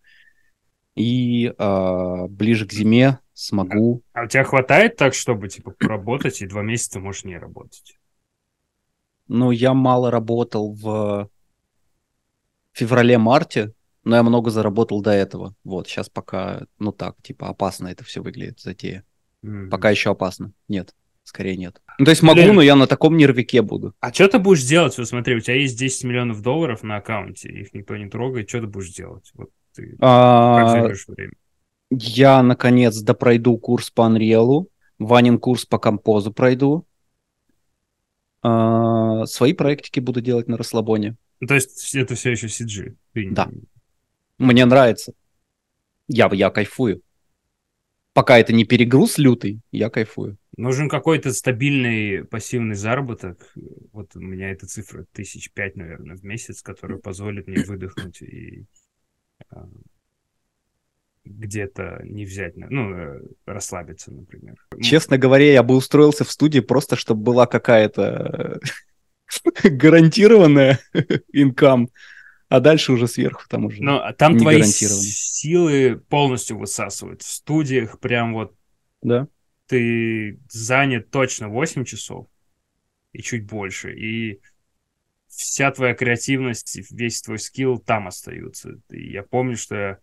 [0.94, 6.46] И э, ближе к зиме смогу А у тебя хватает так, чтобы типа поработать и
[6.46, 7.98] два месяца можешь не работать?
[9.28, 11.28] Ну, я мало работал в
[12.72, 13.72] феврале-марте,
[14.04, 15.54] но я много заработал до этого.
[15.64, 19.04] Вот, сейчас пока, ну так, типа, опасно это все выглядит, затея.
[19.42, 19.68] Мгм.
[19.68, 20.52] Пока еще опасно.
[20.68, 20.94] Нет,
[21.26, 21.82] скорее нет.
[21.98, 22.54] Ну, то есть могу, Блин.
[22.54, 23.94] но я на таком нервике буду.
[24.00, 24.96] А что ты будешь делать?
[24.96, 28.60] Вот смотри, у тебя есть 10 миллионов долларов на аккаунте, их никто не трогает, что
[28.60, 29.30] ты будешь делать?
[29.34, 31.32] Вот ты А, время?
[31.90, 34.66] я, наконец, допройду курс по Unreal,
[34.98, 36.86] Ванин курс по композу пройду.
[38.42, 41.16] А, свои проектики буду делать на расслабоне.
[41.40, 42.94] Ну, то есть это все еще CG?
[43.12, 43.50] Ты Да.
[44.38, 45.12] Мне нравится.
[46.08, 47.02] Я, я кайфую.
[48.12, 50.38] Пока это не перегруз лютый, я кайфую.
[50.56, 53.52] Нужен какой-то стабильный пассивный заработок.
[53.92, 58.64] Вот у меня эта цифра тысяч пять, наверное, в месяц, который позволит мне выдохнуть и
[59.50, 59.68] а,
[61.26, 64.54] где-то не взять, ну, э, расслабиться, например.
[64.80, 68.60] Честно говоря, я бы устроился в студии просто, чтобы была какая-то
[69.64, 70.78] гарантированная
[71.32, 71.90] инкам,
[72.48, 77.22] а дальше уже сверху там уже Но а там твои силы полностью высасывают.
[77.22, 78.54] В студиях прям вот
[79.02, 79.28] да.
[79.66, 82.28] Ты занят точно 8 часов
[83.12, 84.40] и чуть больше, и
[85.28, 88.80] вся твоя креативность, весь твой скилл там остаются.
[88.90, 89.98] И я помню, что я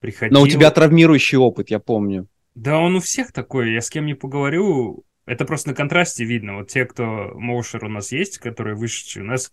[0.00, 0.38] приходил...
[0.38, 2.26] Но у тебя травмирующий опыт, я помню.
[2.54, 3.72] Да, он у всех такой.
[3.72, 6.56] Я с кем не поговорю, это просто на контрасте видно.
[6.56, 9.52] Вот те, кто Моушер у нас есть, которые вышедшие, у нас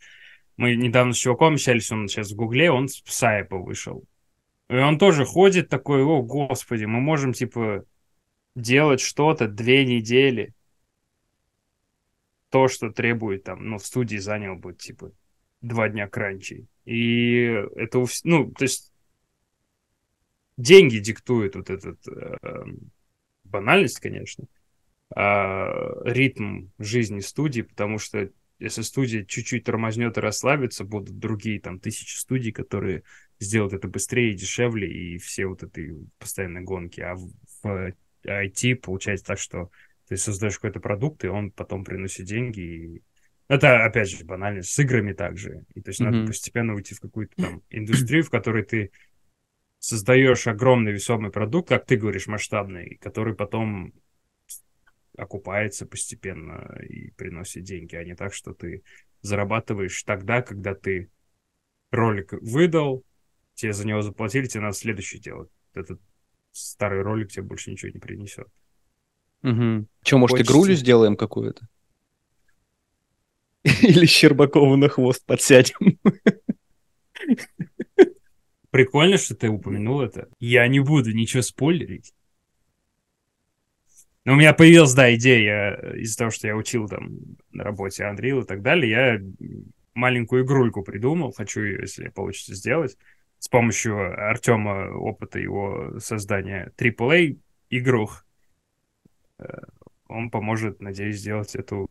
[0.58, 4.04] мы недавно с чуваком общались, он сейчас в Гугле, он с Сайпа вышел.
[4.70, 7.86] И он тоже ходит такой, о, господи, мы можем, типа,
[8.56, 10.54] делать что-то две недели.
[12.50, 15.12] То, что требует там, ну, в студии занял бы, типа,
[15.62, 16.68] два дня кранчей.
[16.86, 17.42] И
[17.76, 18.92] это, ну, то есть
[20.58, 22.66] деньги диктуют вот этот э,
[23.44, 24.46] банальность, конечно,
[25.16, 31.80] э, ритм жизни студии, потому что если студия чуть-чуть тормознет и расслабится, будут другие там
[31.80, 33.04] тысячи студий, которые
[33.40, 37.00] сделают это быстрее и дешевле, и все вот этой постоянной гонки.
[37.00, 37.30] А в,
[37.64, 37.94] в
[38.26, 39.70] IT получается так, что
[40.08, 42.60] ты создаешь какой-то продукт, и он потом приносит деньги.
[42.60, 43.04] И...
[43.48, 45.66] Это, опять же, банально, с играми также.
[45.76, 46.10] И то есть mm-hmm.
[46.10, 48.92] надо постепенно уйти в какую-то там индустрию, в которой ты
[49.80, 53.94] создаешь огромный весомый продукт, как ты говоришь, масштабный, который потом
[55.18, 58.84] окупается постепенно и приносит деньги, а не так, что ты
[59.22, 61.10] зарабатываешь тогда, когда ты
[61.92, 63.04] ролик выдал,
[63.54, 65.50] тебе за него заплатили, тебе надо следующий делать.
[65.74, 66.02] Этот
[66.60, 68.48] старый ролик тебе больше ничего не принесет.
[69.44, 69.88] Угу.
[70.04, 70.52] Че, может, Хочется...
[70.54, 71.68] игрулю сделаем какую-то?
[73.64, 76.00] Или Щербакову на хвост подсядем?
[78.70, 80.30] Прикольно, что ты упомянул это.
[80.40, 82.14] Я не буду ничего спойлерить.
[84.26, 87.10] Но у меня появилась, да, идея из-за того, что я учил там
[87.52, 88.92] на работе Unreal и так далее.
[88.92, 89.20] Я
[89.96, 92.96] маленькую игрульку придумал, хочу ее, если получится сделать,
[93.40, 97.38] с помощью Артема, опыта его создания AAA
[97.70, 98.26] игрух.
[99.40, 99.46] Э,
[100.08, 101.88] он поможет, надеюсь, сделать эту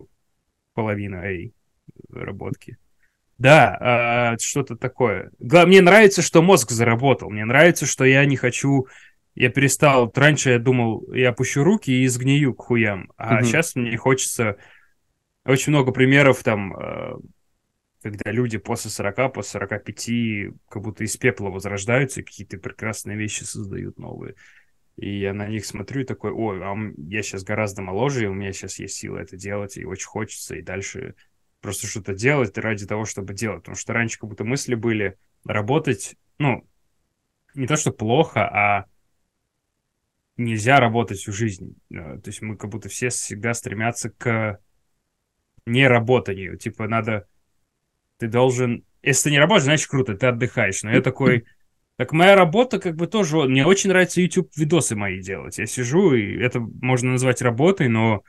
[0.75, 1.51] половину A
[2.11, 2.79] работки.
[3.39, 5.31] Да, э, что-то такое.
[5.39, 7.31] Мне нравится, что мозг заработал.
[7.31, 8.89] Мне нравится, что я не хочу
[9.39, 10.11] я перестал...
[10.17, 13.13] Раньше я думал, я опущу руки и изгнию к хуям.
[13.17, 13.45] А угу.
[13.45, 14.57] сейчас мне хочется...
[15.45, 17.13] Очень много примеров там, э,
[18.03, 23.45] когда люди после 40, после 45 как будто из пепла возрождаются и какие-то прекрасные вещи
[23.45, 24.35] создают новые.
[24.97, 28.35] И я на них смотрю и такой, ой, а я сейчас гораздо моложе, и у
[28.35, 31.15] меня сейчас есть силы это делать, и очень хочется, и дальше
[31.61, 33.61] просто что-то делать ради того, чтобы делать.
[33.61, 36.69] Потому что раньше как будто мысли были работать, ну,
[37.55, 38.87] не то, что плохо, а
[40.37, 41.77] нельзя работать всю жизнь.
[41.91, 44.61] Э, то есть мы как будто все всегда стремятся к
[45.67, 46.57] неработанию.
[46.57, 47.27] Типа надо...
[48.19, 48.85] Ты должен...
[49.03, 50.83] Если ты не работаешь, значит круто, ты отдыхаешь.
[50.83, 51.45] Но я такой...
[51.97, 53.37] Так моя работа как бы тоже...
[53.37, 55.59] Мне очень нравится YouTube-видосы мои делать.
[55.59, 58.23] Я сижу, и это можно назвать работой, но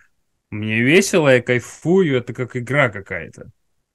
[0.50, 3.52] мне весело, я кайфую, это как игра какая-то.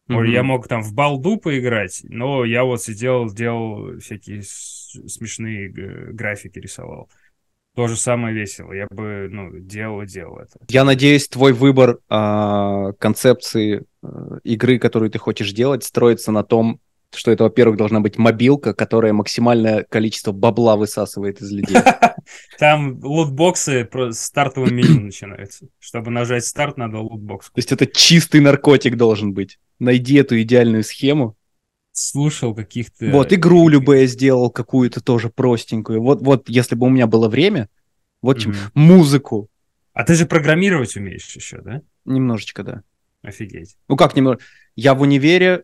[0.08, 0.28] Mm-hmm.
[0.28, 7.08] Я мог там в балду поиграть, но я вот сидел, делал всякие смешные графики рисовал
[7.74, 8.72] то же самое весело.
[8.72, 10.58] Я бы, ну, делал и делал это.
[10.68, 14.06] Я надеюсь, твой выбор э, концепции э,
[14.44, 16.80] игры, которую ты хочешь делать, строится на том,
[17.16, 21.76] что это, во-первых, должна быть мобилка, которая максимальное количество бабла высасывает из людей.
[22.58, 25.66] Там лутбоксы с стартовым меню начинаются.
[25.78, 27.46] Чтобы нажать старт, надо лутбокс.
[27.46, 29.58] То есть это чистый наркотик должен быть.
[29.78, 31.36] Найди эту идеальную схему,
[31.94, 33.06] слушал каких-то...
[33.10, 36.02] Вот, игру любую сделал какую-то тоже простенькую.
[36.02, 37.68] Вот, вот, если бы у меня было время,
[38.20, 38.70] вот чем, mm-hmm.
[38.74, 39.48] музыку.
[39.92, 41.82] А ты же программировать умеешь еще, да?
[42.04, 42.82] Немножечко, да.
[43.22, 43.76] Офигеть.
[43.88, 44.40] Ну как немного?
[44.74, 45.62] Я в универе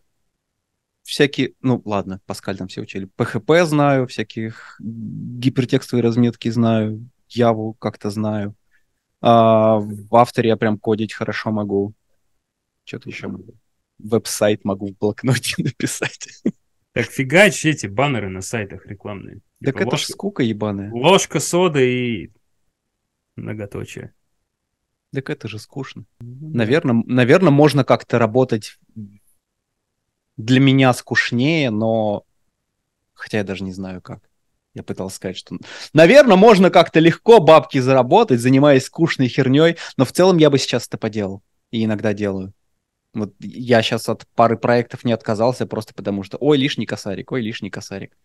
[1.03, 3.09] всякие, ну ладно, Паскаль там все учили.
[3.17, 8.55] PHP знаю, всяких гипертекстовые разметки знаю, Яву как-то знаю.
[9.21, 11.93] А, в авторе я прям кодить хорошо могу.
[12.85, 13.53] Что-то еще могу
[14.03, 16.43] веб-сайт могу в блокноте написать.
[16.93, 19.41] Так фигач эти баннеры на сайтах рекламные.
[19.63, 20.91] Так типа это ложка, ж скука ебаная.
[20.91, 22.31] Ложка соды и
[23.35, 24.13] многоточие.
[25.13, 26.05] Так это же скучно.
[26.21, 26.51] Mm-hmm.
[26.53, 28.77] Наверное, наверное, можно как-то работать
[30.37, 32.23] для меня скучнее, но...
[33.13, 34.29] Хотя я даже не знаю как.
[34.73, 35.57] Я пытался сказать, что,
[35.93, 40.87] наверное, можно как-то легко бабки заработать, занимаясь скучной херней, но в целом я бы сейчас
[40.87, 41.43] это поделал.
[41.71, 42.53] И иногда делаю.
[43.13, 47.41] Вот я сейчас от пары проектов не отказался просто потому что, ой, лишний косарик, ой,
[47.41, 48.17] лишний косарик.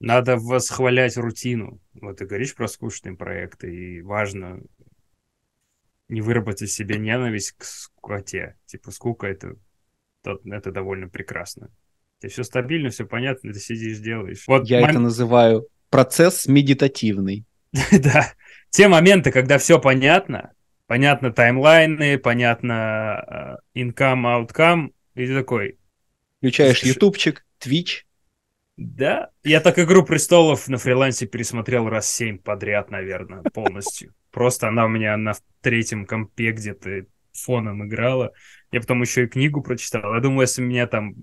[0.00, 1.80] Надо восхвалять рутину.
[1.94, 4.60] Вот ты говоришь про скучные проекты, и важно
[6.08, 8.56] не выработать себе ненависть к скуке.
[8.66, 9.54] Типа скука это,
[10.24, 11.70] это довольно прекрасно.
[12.18, 14.44] Тебе все стабильно, все понятно, ты сидишь, делаешь.
[14.46, 14.90] Вот Я мом...
[14.90, 17.44] это называю процесс медитативный.
[17.92, 18.34] да.
[18.70, 20.52] Те моменты, когда все понятно,
[20.92, 25.78] понятно таймлайны, понятно uh, income, outcome, и ты такой...
[26.36, 28.04] Включаешь ютубчик, твич,
[28.76, 34.12] да, я так «Игру престолов» на фрилансе пересмотрел раз семь подряд, наверное, полностью.
[34.30, 35.32] Просто она у меня на
[35.62, 38.34] третьем компе где-то фоном играла.
[38.70, 40.14] Я потом еще и книгу прочитал.
[40.14, 41.14] Я думаю, если меня там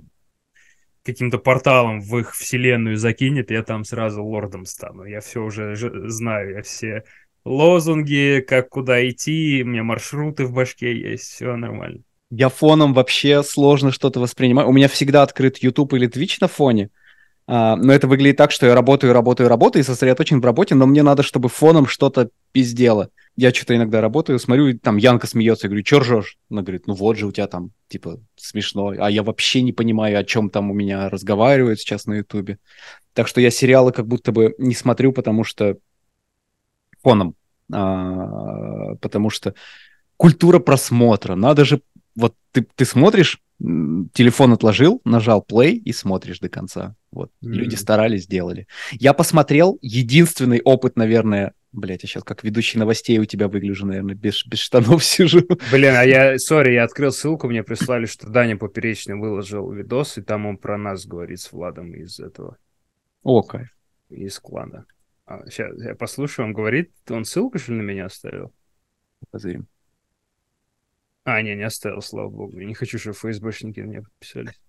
[1.04, 5.04] каким-то порталом в их вселенную закинет, я там сразу лордом стану.
[5.04, 7.04] Я все уже знаю, я все
[7.50, 12.02] лозунги, как куда идти, у меня маршруты в башке есть, все нормально.
[12.30, 14.70] Я фоном вообще сложно что-то воспринимаю.
[14.70, 16.92] У меня всегда открыт YouTube или Twitch на фоне,
[17.48, 20.86] а, но это выглядит так, что я работаю, работаю, работаю и сосредоточен в работе, но
[20.86, 23.10] мне надо, чтобы фоном что-то пиздело.
[23.36, 26.38] Я что-то иногда работаю, смотрю, там Янка смеется, я говорю, что ржешь?
[26.52, 28.94] Она говорит, ну вот же у тебя там, типа, смешно.
[28.96, 32.60] А я вообще не понимаю, о чем там у меня разговаривают сейчас на Ютубе.
[33.14, 35.78] Так что я сериалы как будто бы не смотрю, потому что
[37.02, 37.36] фоном.
[37.72, 39.54] А, потому что
[40.18, 41.36] культура просмотра.
[41.36, 41.82] Надо же...
[42.16, 46.96] Вот ты, ты смотришь, телефон отложил, нажал play и смотришь до конца.
[47.12, 47.50] Вот, mm-hmm.
[47.50, 48.68] люди старались, сделали.
[48.92, 54.16] Я посмотрел, единственный опыт, наверное, блять, я сейчас как ведущий новостей у тебя выгляжу, наверное,
[54.16, 55.42] без, без штанов сижу.
[55.72, 60.22] Блин, а я, сори, я открыл ссылку, мне прислали, что Даня Поперечный выложил видос, и
[60.22, 62.58] там он про нас говорит с Владом из этого.
[63.24, 63.70] О, кайф.
[64.10, 64.86] Из клана.
[65.30, 68.52] А, сейчас я послушаю, он говорит, он ссылку, что ли, на меня оставил?
[69.30, 69.68] Позырим.
[71.24, 72.58] А, не, не оставил, слава богу.
[72.58, 74.60] Я не хочу, чтобы ФСБшники на меня подписались.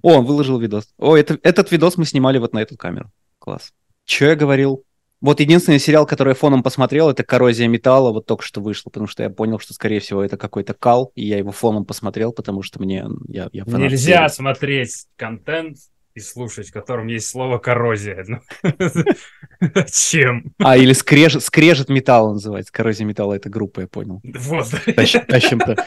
[0.00, 0.94] О, он выложил видос.
[0.96, 3.10] О, это, этот видос мы снимали вот на эту камеру.
[3.40, 3.72] Класс.
[4.04, 4.84] Че я говорил?
[5.20, 9.08] Вот единственный сериал, который я фоном посмотрел, это «Коррозия металла», вот только что вышло, потому
[9.08, 12.62] что я понял, что, скорее всего, это какой-то кал, и я его фоном посмотрел, потому
[12.62, 13.06] что мне...
[13.26, 14.36] Я, я Нельзя серии.
[14.36, 15.78] смотреть контент
[16.14, 18.24] и слушать, в котором есть слово коррозия.
[18.26, 18.40] Ну,
[19.92, 20.54] Чем?
[20.58, 22.72] А, или скрежет, скрежет металла называется.
[22.72, 24.20] Коррозия металла— это группа, я понял.
[24.22, 24.68] Вот.
[25.28, 25.84] Тащемта.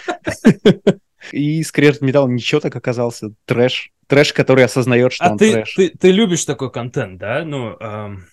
[1.32, 3.30] И скрежет металла ничего так оказался.
[3.46, 3.92] Трэш.
[4.08, 5.74] Трэш, который осознает, что а он ты, трэш.
[5.76, 7.44] Ты, ты любишь такой контент, да?
[7.46, 8.26] Ну, эм,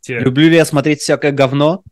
[0.00, 0.20] те...
[0.20, 1.82] Люблю ли я смотреть всякое говно?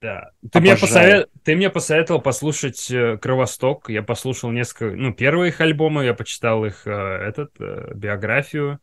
[0.00, 0.30] Да.
[0.50, 1.30] Ты мне, посовет...
[1.44, 3.90] ты мне посоветовал послушать э, Кровосток.
[3.90, 8.80] Я послушал несколько, ну, первые их альбомы, я почитал их, э, этот, э, биографию.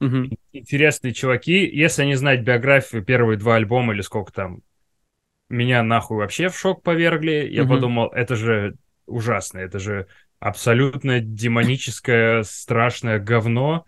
[0.00, 0.36] Угу.
[0.52, 1.66] Интересные чуваки.
[1.66, 4.60] Если не знать биографию, первые два альбома или сколько там,
[5.48, 7.48] меня нахуй вообще в шок повергли.
[7.50, 7.74] Я угу.
[7.74, 10.06] подумал, это же ужасно, это же
[10.38, 13.86] абсолютно демоническое, страшное говно.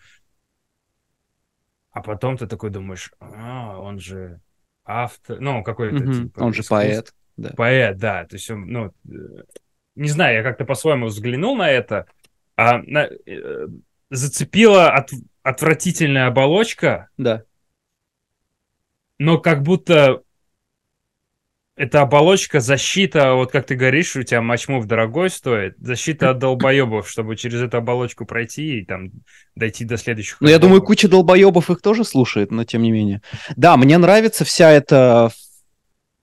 [1.90, 4.40] А потом ты такой думаешь, а, он же
[4.84, 6.22] автор, ну, какой-то, mm-hmm.
[6.24, 6.40] типа...
[6.40, 7.14] Он же поэт.
[7.36, 7.50] Да.
[7.56, 8.24] Поэт, да.
[8.24, 9.42] То есть, он, ну, э,
[9.94, 12.06] не знаю, я как-то по-своему взглянул на это,
[12.56, 13.68] а на, э,
[14.10, 15.10] зацепила от,
[15.42, 17.08] отвратительная оболочка.
[17.16, 17.44] Да.
[19.18, 20.22] Но как будто
[21.74, 27.08] эта оболочка, защита, вот как ты говоришь, у тебя матчмув дорогой стоит, защита от долбоебов,
[27.08, 29.10] чтобы через эту оболочку пройти и там
[29.54, 30.36] дойти до следующих.
[30.40, 33.22] Ну, я думаю, куча долбоебов их тоже слушает, но тем не менее.
[33.56, 35.30] Да, мне нравится вся эта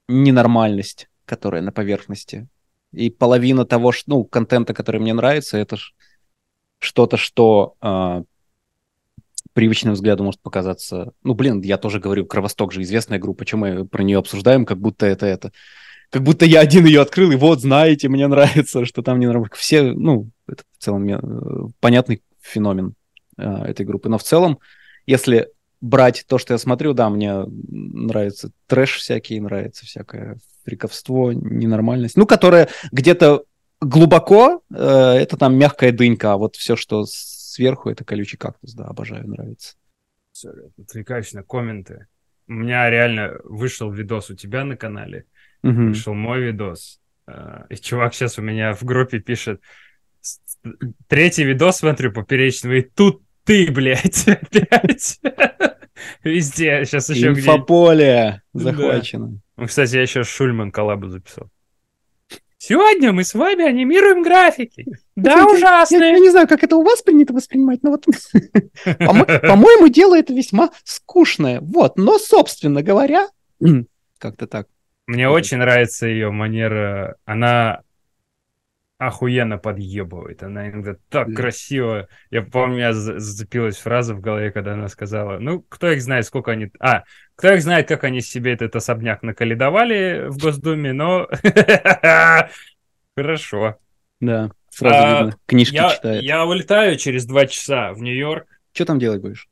[0.08, 2.48] ненормальность, которая на поверхности.
[2.92, 5.78] И половина того, что, ну, контента, который мне нравится, это
[6.80, 8.24] что-то, что э,
[9.54, 11.14] привычным взглядом может показаться...
[11.24, 14.80] Ну, блин, я тоже говорю, Кровосток же известная группа, чем мы про нее обсуждаем, как
[14.80, 15.52] будто это это...
[16.12, 19.56] Как будто я один ее открыл, и вот, знаете, мне нравится, что там не нравится.
[19.56, 22.94] Все, ну, это в целом э, понятный феномен
[23.38, 24.10] э, этой группы.
[24.10, 24.60] Но в целом,
[25.06, 25.50] если
[25.82, 32.18] брать то, что я смотрю, да, мне нравится трэш всякий, нравится всякое фриковство, ненормальность.
[32.18, 33.44] Ну, которая где-то
[33.82, 37.06] глубоко, э, это там мягкая дынька, а вот все, что
[37.50, 39.76] сверху это колючий кактус, да, обожаю, нравится.
[40.78, 42.08] Отвлекаюсь на комменты.
[42.48, 45.26] У меня реально вышел видос у тебя на канале,
[45.64, 45.90] угу.
[45.90, 47.02] вышел мой видос.
[47.28, 49.62] А, и чувак сейчас у меня в группе пишет,
[51.08, 55.20] третий видос смотрю поперечного, и тут ты, блядь, опять.
[56.24, 59.40] Везде, сейчас еще где Инфополе захвачено.
[59.58, 61.50] Ну, кстати, я еще Шульман коллабу записал.
[62.62, 64.86] Сегодня мы с вами анимируем графики.
[65.16, 65.96] Да, ужасно.
[65.96, 68.06] Я, не знаю, как это у вас принято воспринимать, но вот,
[68.84, 71.62] по-моему, дело это весьма скучное.
[71.62, 73.30] Вот, но, собственно говоря,
[74.18, 74.68] как-то так.
[75.08, 77.16] Мне очень нравится ее манера.
[77.24, 77.80] Она
[79.00, 80.44] охуенно подъебывает.
[80.44, 82.10] Она иногда так красиво.
[82.30, 86.52] Я помню, за- зацепилась фраза в голове, когда она сказала, ну, кто их знает, сколько
[86.52, 86.70] они...
[86.80, 87.04] А,
[87.36, 91.28] кто их знает, как они себе этот особняк наколедовали в Госдуме, но...
[93.16, 93.78] Хорошо.
[94.20, 95.40] Да, сразу А, видно.
[95.46, 96.24] Книжки Я, читает.
[96.24, 98.48] я улетаю через два часа в Нью-Йорк.
[98.74, 99.48] Что там делать будешь?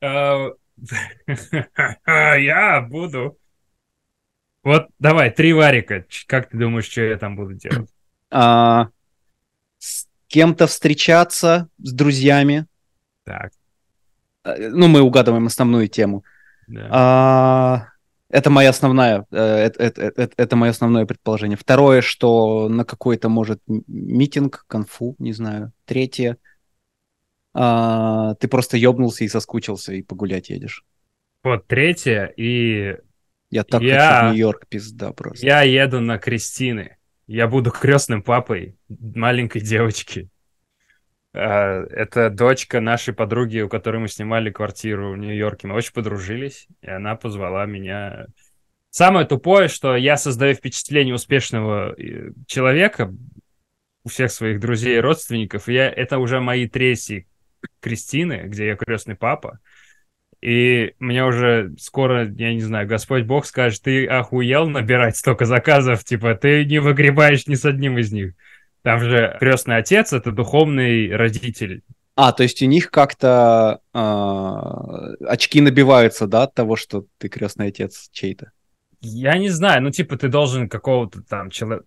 [0.00, 0.50] А,
[2.06, 3.36] Я буду...
[4.62, 6.06] Вот, давай, три варика.
[6.26, 7.90] Как ты думаешь, что я там буду делать?
[8.36, 8.88] А,
[9.78, 12.66] с кем-то встречаться, с друзьями.
[13.24, 13.52] Так,
[14.44, 16.24] Э, Ну, мы угадываем основную тему.
[16.66, 16.88] да.
[16.90, 17.86] А,
[18.28, 21.56] это моя основная, э, это, это- это- это мое основное предположение.
[21.56, 25.72] Второе, что на какой-то, может, митинг, конфу, не знаю.
[25.86, 26.36] Третье,
[27.54, 30.84] а, ты просто ёбнулся и соскучился, и погулять едешь.
[31.44, 32.96] Вот третье, и
[33.50, 35.46] Я так Я- хочу в Нью-Йорк, пизда просто.
[35.46, 36.96] я еду на Кристины.
[37.26, 40.28] Я буду крестным папой маленькой девочки.
[41.32, 45.66] А, Это дочка нашей подруги, у которой мы снимали квартиру в Нью-Йорке.
[45.66, 48.26] Мы очень подружились, и она позвала меня.
[48.90, 53.12] Самое тупое, что я создаю впечатление успешного э, человека
[54.04, 55.68] у всех своих друзей и родственников.
[55.68, 57.26] И я, это уже мои третьи
[57.80, 59.58] Кристины, где я крестный папа.
[60.44, 66.04] И мне уже скоро, я не знаю, Господь Бог скажет, ты охуел набирать столько заказов,
[66.04, 68.34] типа, ты не выгребаешь ни с одним из них.
[68.82, 71.82] Там же крестный отец— это духовный родитель.
[72.14, 77.68] А, то есть у них как-то а, очки набиваются, да, от того, что ты крестный
[77.68, 78.52] отец чей-то.
[79.00, 81.84] Я не знаю, ну, типа, ты должен какого-то там чело-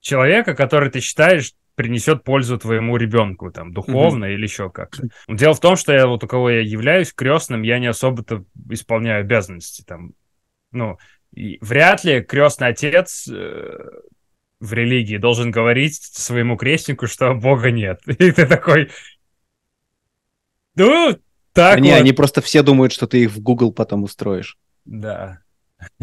[0.00, 5.08] человека, который ты считаешь принесет пользу твоему ребенку, там, духовно или еще как-то.
[5.28, 9.20] Дело в том, что я вот у кого я являюсь крестным, я не особо-то исполняю
[9.20, 10.12] обязанности, там,
[10.72, 10.98] ну,
[11.32, 13.72] и вряд ли крестный отец э,
[14.60, 18.00] в религии должен говорить своему крестнику, что Бога нет.
[18.06, 18.90] И ты такой,
[20.76, 21.18] ну,
[21.52, 22.00] так не, вот.
[22.00, 24.58] они просто все думают, что ты их в Google потом устроишь.
[24.84, 25.40] Да.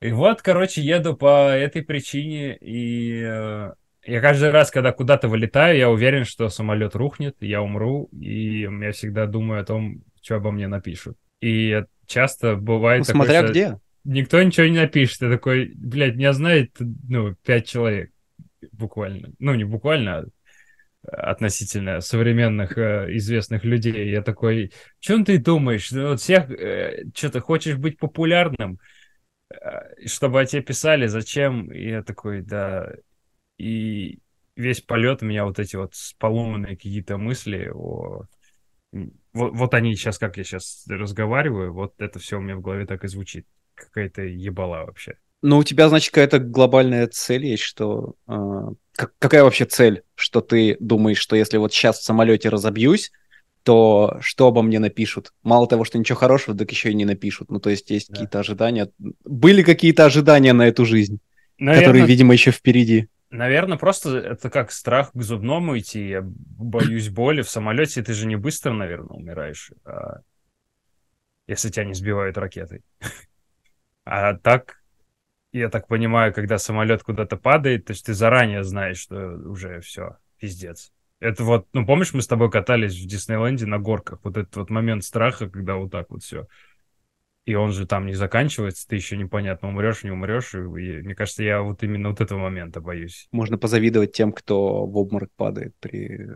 [0.00, 3.72] И вот, короче, еду по этой причине, и э,
[4.06, 8.92] я каждый раз, когда куда-то вылетаю, я уверен, что самолет рухнет, я умру, и я
[8.92, 11.16] всегда думаю о том, что обо мне напишут.
[11.40, 13.80] И часто бывает Ну, такое, смотря что где.
[14.04, 18.10] никто ничего не напишет, я такой, блядь, меня знает, ну, пять человек
[18.72, 19.30] буквально.
[19.38, 20.26] Ну, не буквально,
[21.06, 24.10] а относительно современных э, известных людей.
[24.10, 25.90] Я такой, чем ты думаешь?
[25.92, 26.46] Ну, вот всех,
[27.14, 28.78] что ты хочешь быть популярным,
[29.50, 31.70] э, чтобы о тебе писали, зачем?
[31.72, 32.92] И я такой, да.
[33.58, 34.18] И
[34.54, 38.24] весь полет у меня вот эти вот поломанные какие-то мысли о...
[39.32, 42.86] Вот, вот они сейчас, как я сейчас разговариваю, вот это все у меня в голове
[42.86, 43.46] так и звучит.
[43.74, 45.16] Какая-то ебала вообще.
[45.42, 48.14] Ну, у тебя, значит, какая-то глобальная цель есть, что...
[48.26, 50.02] а, как- какая вообще цель?
[50.14, 53.12] Что ты думаешь, что если вот сейчас в самолете разобьюсь,
[53.62, 55.34] то что обо мне напишут?
[55.42, 57.50] Мало того, что ничего хорошего, так еще и не напишут.
[57.50, 58.14] Ну, то есть есть Да.
[58.14, 58.90] какие-то ожидания.
[59.24, 61.18] Были какие-то ожидания на эту жизнь,
[61.58, 63.08] которые, Наверное, видимо, еще впереди.
[63.36, 66.08] Наверное, просто это как страх к зубному идти.
[66.08, 68.02] Я боюсь боли в самолете.
[68.02, 70.20] Ты же не быстро, наверное, умираешь, а
[71.46, 72.82] если тебя не сбивают ракетой.
[74.08, 74.80] А так,
[75.50, 80.18] я так понимаю, когда самолет куда-то падает, то есть ты заранее знаешь, что уже все,
[80.38, 80.92] пиздец.
[81.18, 84.70] Это вот, ну помнишь, мы с тобой катались в Диснейленде на горках, вот этот вот
[84.70, 86.46] момент страха, когда вот так вот все.
[87.46, 90.52] И он же там не заканчивается, ты еще непонятно, умрешь, не умрешь.
[90.54, 93.28] И, и мне кажется, я вот именно вот этого момента боюсь.
[93.30, 96.28] Можно позавидовать тем, кто в обморок падает при,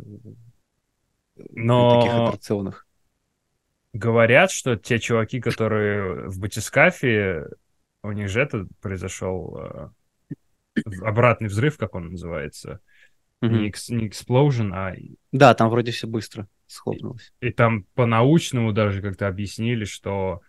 [1.35, 2.87] при Но- таких аттракционах.
[3.93, 7.49] Говорят, что те чуваки, которые в батискафе,
[8.05, 9.89] у них же это произошел э,
[11.03, 12.79] обратный взрыв, как он называется.
[13.41, 13.63] Мгм.
[13.63, 17.33] Не, экс- не explosion, а и, Да, там вроде все быстро схлопнулось.
[17.41, 20.41] и там по-научному даже как-то объяснили, что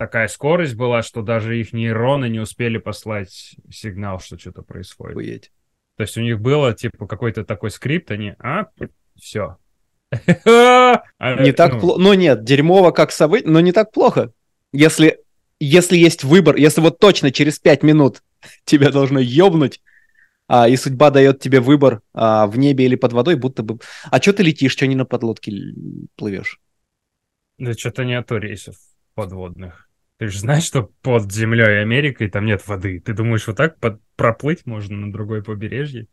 [0.00, 5.12] такая скорость была, что даже их нейроны не успели послать сигнал, что что-то происходит.
[5.12, 5.52] Охуеть.
[5.98, 8.68] То есть у них было типа какой-то такой скрипт, они, а,
[9.20, 9.58] все.
[10.46, 12.00] А, Не так плохо.
[12.00, 14.32] Ну нет, дерьмово как событие, но не так плохо.
[14.72, 15.18] Если,
[15.58, 18.22] если есть выбор, если вот точно через пять минут
[18.64, 19.82] тебя должно ёбнуть,
[20.48, 23.80] а, и судьба дает тебе выбор а, в небе или под водой, будто бы...
[24.10, 25.52] А что ты летишь, что не на подлодке
[26.16, 26.58] плывешь?
[27.58, 28.76] Да что-то нету рейсов
[29.14, 29.89] подводных.
[30.20, 33.00] Ты же знаешь, что под землей Америкой там нет воды.
[33.00, 34.02] Ты думаешь, вот так под...
[34.16, 36.08] проплыть можно на другое побережье?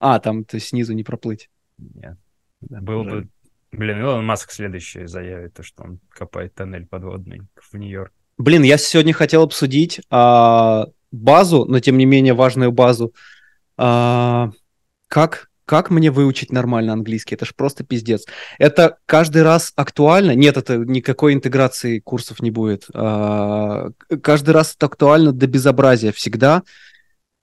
[0.00, 1.48] А, там ты снизу не проплыть.
[1.78, 2.18] Нет.
[2.60, 3.12] Да, Был жаль.
[3.12, 3.28] бы...
[3.70, 8.12] Блин, Илон Маск следующий заявит, то, что он копает тоннель подводный в Нью-Йорк.
[8.38, 13.14] Блин, я сегодня хотел обсудить а, базу, но тем не менее важную базу
[13.76, 14.50] А,
[15.06, 17.34] как, как мне выучить нормально английский?
[17.34, 18.24] Это ж просто пиздец.
[18.58, 20.34] Это каждый раз актуально?
[20.34, 22.86] Нет, это никакой интеграции курсов не будет.
[22.94, 23.90] А,
[24.22, 26.62] каждый раз это актуально до безобразия всегда.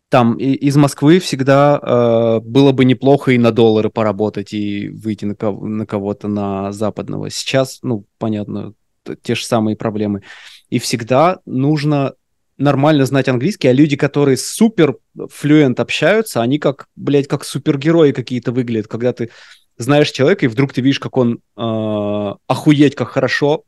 [0.10, 5.26] Там и, из Москвы всегда э, было бы неплохо и на доллары поработать и выйти
[5.26, 7.30] на, кого- на кого-то на западного.
[7.30, 8.74] Сейчас, ну, понятно,
[9.22, 10.24] те же самые проблемы.
[10.70, 12.14] И всегда нужно
[12.58, 14.98] нормально знать английский, а люди, которые супер
[15.30, 19.30] флюент общаются, они как, блядь, как супергерои какие-то выглядят, когда ты
[19.78, 23.66] знаешь человека, и вдруг ты видишь, как он э, охуеть, как хорошо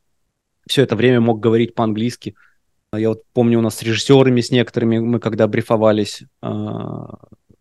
[0.67, 2.35] все это время мог говорить по-английски.
[2.93, 6.47] Я вот помню, у нас с режиссерами, с некоторыми, мы когда брифовались э,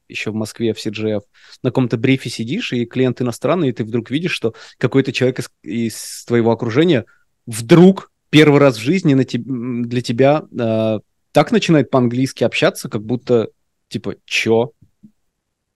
[0.09, 1.23] еще в Москве, в CGF,
[1.63, 5.51] на каком-то брифе сидишь, и клиент иностранный, и ты вдруг видишь, что какой-то человек из,
[5.63, 7.07] из твоего окружения
[7.47, 11.01] вдруг первый раз в жизни на te- для тебя э,
[11.37, 13.51] так начинает по-английски общаться, как будто,
[13.89, 14.73] типа, чё?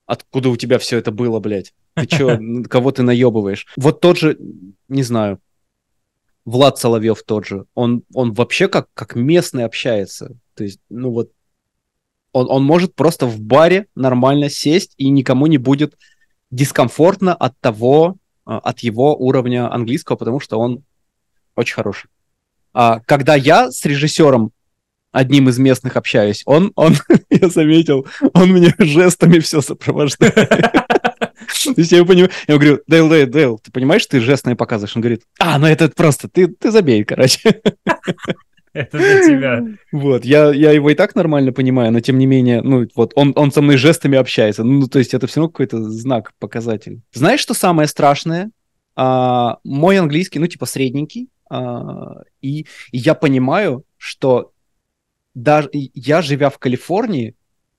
[0.07, 1.75] Откуда у тебя все это было, блядь?
[1.97, 2.39] Ты чё,
[2.71, 3.67] кого ты наебываешь?
[3.77, 4.39] Вот тот же,
[4.89, 5.39] не знаю,
[6.47, 10.39] Влад Соловьев тот же, он, он вообще как, как местный общается.
[10.55, 11.31] То есть, ну вот,
[12.33, 15.99] он, он может просто в баре нормально сесть, и никому не будет
[16.51, 20.85] дискомфортно от того, а, от его уровня английского, потому что он
[21.55, 22.09] очень хороший.
[22.73, 24.53] А когда я с режиссером
[25.13, 26.95] одним из местных общаюсь, он, он,
[27.31, 30.35] я заметил, он мне жестами все сопровождает.
[31.65, 34.97] То есть я понимаю, я говорю, Дейл, Дейл, Дейл, ты понимаешь, ты жестами показываешь?
[34.97, 37.61] Он говорит, а, ну это просто, ты, ты забей, короче.
[38.73, 39.63] Это для тебя.
[39.91, 43.33] Вот, я, я его и так нормально понимаю, но тем не менее, ну вот он,
[43.35, 44.63] он со мной жестами общается.
[44.63, 47.01] Ну, то есть это все равно какой-то знак, показатель.
[47.13, 48.51] Знаешь, что самое страшное?
[48.95, 52.61] А, мой английский, ну, типа средненький, а, и,
[52.93, 54.53] и я понимаю, что
[55.35, 57.35] даже я, живя в Калифорнии,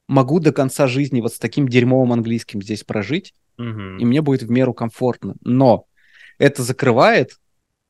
[0.08, 3.98] могу до конца жизни вот с таким дерьмовым английским здесь прожить, Мгм.
[3.98, 5.36] и мне будет в меру комфортно.
[5.42, 5.86] Но
[6.38, 7.40] это закрывает,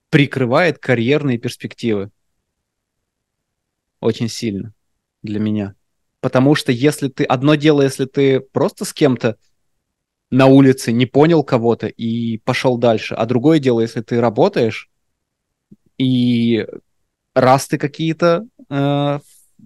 [0.09, 2.11] прикрывает карьерные перспективы.
[3.99, 4.73] Очень сильно
[5.23, 5.75] для меня.
[6.19, 7.23] Потому что если ты...
[7.23, 9.37] Одно дело, если ты просто с кем-то
[10.29, 14.89] на улице не понял кого-то и пошел дальше, а другое дело, если ты работаешь
[15.97, 16.65] и
[17.33, 19.19] раз ты какие-то э,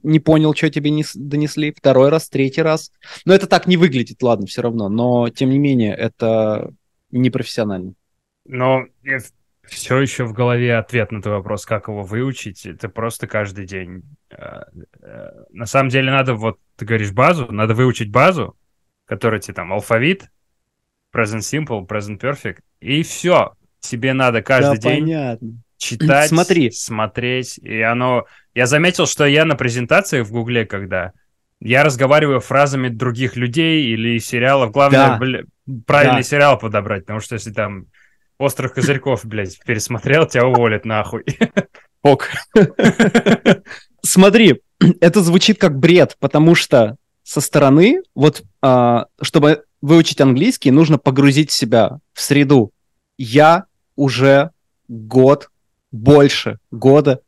[0.04, 2.92] не понял, что тебе не донесли, второй раз, третий раз.
[3.26, 4.90] Но это так не выглядит, ладно, все равно.
[4.90, 6.72] Но, тем не менее, это
[7.12, 7.94] непрофессионально.
[8.46, 8.86] Но
[9.68, 12.66] все еще в голове ответ на твой вопрос, как его выучить.
[12.66, 14.04] Это просто каждый день.
[14.30, 14.64] Э,
[15.02, 18.56] э, На самом деле надо, вот ты говоришь базу, надо выучить базу,
[19.06, 20.30] которая тебе там алфавит,
[21.14, 23.54] present simple, present perfect, и все.
[23.80, 25.50] Тебе надо каждый да, день понятно.
[25.78, 26.72] читать, Смотри.
[26.72, 28.26] смотреть, и оно...
[28.56, 31.12] Я заметил, что я на презентациях в Гугле, когда
[31.60, 35.18] я разговариваю фразами других людей или сериалов, главное, Да.
[35.18, 35.44] бля,
[35.86, 36.24] правильный Да.
[36.24, 37.88] сериал подобрать, потому что если там
[38.38, 41.26] «Острых козырьков», блядь, пересмотрел, тебя уволят нахуй.
[42.02, 42.30] Ок.
[44.02, 44.62] Смотри,
[45.02, 51.52] это звучит как бред, потому что со стороны, вот, а, чтобы выучить английский, нужно погрузить
[51.52, 52.72] себя в среду.
[53.18, 54.52] Я уже
[54.88, 55.50] год,
[55.92, 57.22] больше года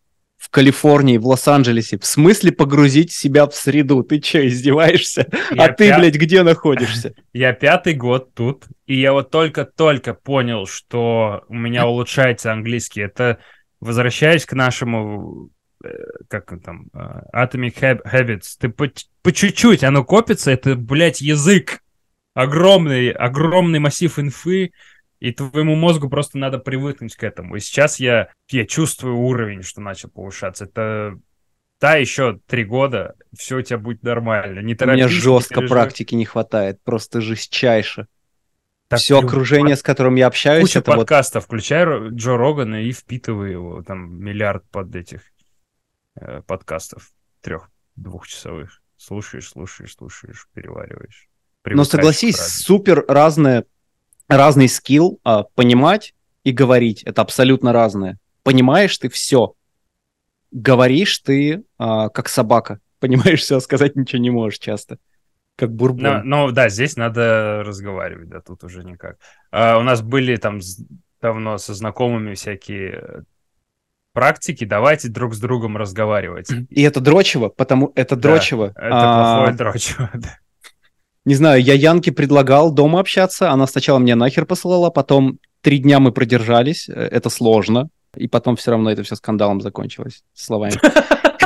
[0.48, 2.00] в Калифорнии, в Лос-Анджелесе.
[2.00, 4.02] В смысле погрузить себя в среду?
[4.02, 5.28] Ты что, издеваешься?
[5.52, 7.14] Я а ты, пя- блядь, где находишься?
[7.34, 13.02] Я пятый год тут, и я вот только-только понял, что у меня улучшается английский.
[13.02, 13.39] Это
[13.82, 15.50] возвращаясь к нашему,
[15.84, 15.89] э,
[16.30, 17.00] как он там, э,
[17.36, 18.89] Atomic Hab- Habits, ты по,
[19.22, 21.82] по чуть-чуть, оно копится, это, блядь, язык.
[22.34, 24.72] Огромный, огромный массив инфы,
[25.20, 27.55] и твоему мозгу просто надо привыкнуть к этому.
[27.55, 30.65] И сейчас я, я чувствую уровень, что начал повышаться.
[30.65, 31.20] Это
[31.80, 34.59] да, еще три года, все у тебя будет нормально.
[34.59, 35.84] Не У меня торопись, не жестко переживай.
[35.84, 38.07] практики не хватает, просто жестчайше.
[38.88, 42.84] Так Все окружение, с которым я общаюсь, Куча это вот подкастов, включай Ро- Джо Рогана
[42.84, 45.22] и впитывай его, там миллиард под этих
[46.15, 47.11] э, подкастов
[47.41, 48.82] трех, двухчасовых.
[48.95, 51.28] Слушаешь, слушаешь, слушаешь, перевариваешь.
[51.28, 53.65] Но Привыкаешь согласись, супер разное,
[54.28, 56.14] разный скилл а, понимать
[56.44, 57.04] и говорить.
[57.04, 58.18] Это абсолютно разное.
[58.44, 59.54] Понимаешь ты все.
[60.52, 62.80] Говоришь ты а, как собака.
[63.00, 64.98] Понимаешь все, сказать ничего не можешь часто.
[65.56, 66.04] Как бурбон.
[66.04, 69.18] Но, но да, здесь надо разговаривать, да, тут уже никак.
[69.52, 70.60] А, у нас были там
[71.20, 73.22] давно со знакомыми всякие э,
[74.14, 76.50] практики, давайте друг с другом разговаривать.
[76.70, 78.74] И это дрочево, потому это Да, дрочево.
[78.76, 80.38] Это А, плохое дрочево, да.
[81.28, 83.52] Не знаю, я Янке предлагал дома общаться.
[83.52, 86.88] Она сначала мне нахер посылала, потом три дня мы продержались.
[86.88, 87.90] э, Это сложно.
[88.16, 90.24] И потом все равно это все скандалом закончилось.
[90.34, 90.76] Словами.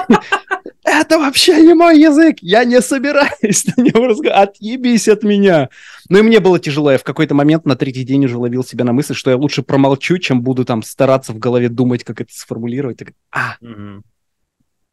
[0.84, 5.70] это вообще не мой язык, я не собираюсь на нем разговаривать, отъебись от меня.
[6.10, 8.86] Ну и мне было тяжело, я в какой-то момент на третий день уже ловил себя
[8.86, 12.32] на мысль, что я лучше промолчу, чем буду там стараться в голове думать, как это
[12.32, 12.98] сформулировать.
[12.98, 13.56] Так, а.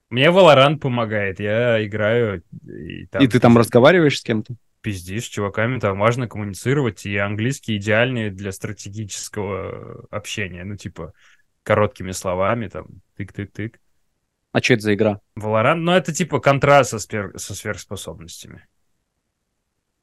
[0.08, 4.54] Мне Valorant помогает, я играю и там, и ты там разговариваешь с кем-то?
[4.80, 11.12] Пиздишь с чуваками, там важно коммуницировать, и английский идеальный для стратегического общения, ну типа
[11.62, 13.76] короткими словами, там тык-тык-тык.
[14.52, 15.20] А что это за игра?
[15.38, 18.66] Valorant, ну это типа контраст со, спер- со сверхспособностями.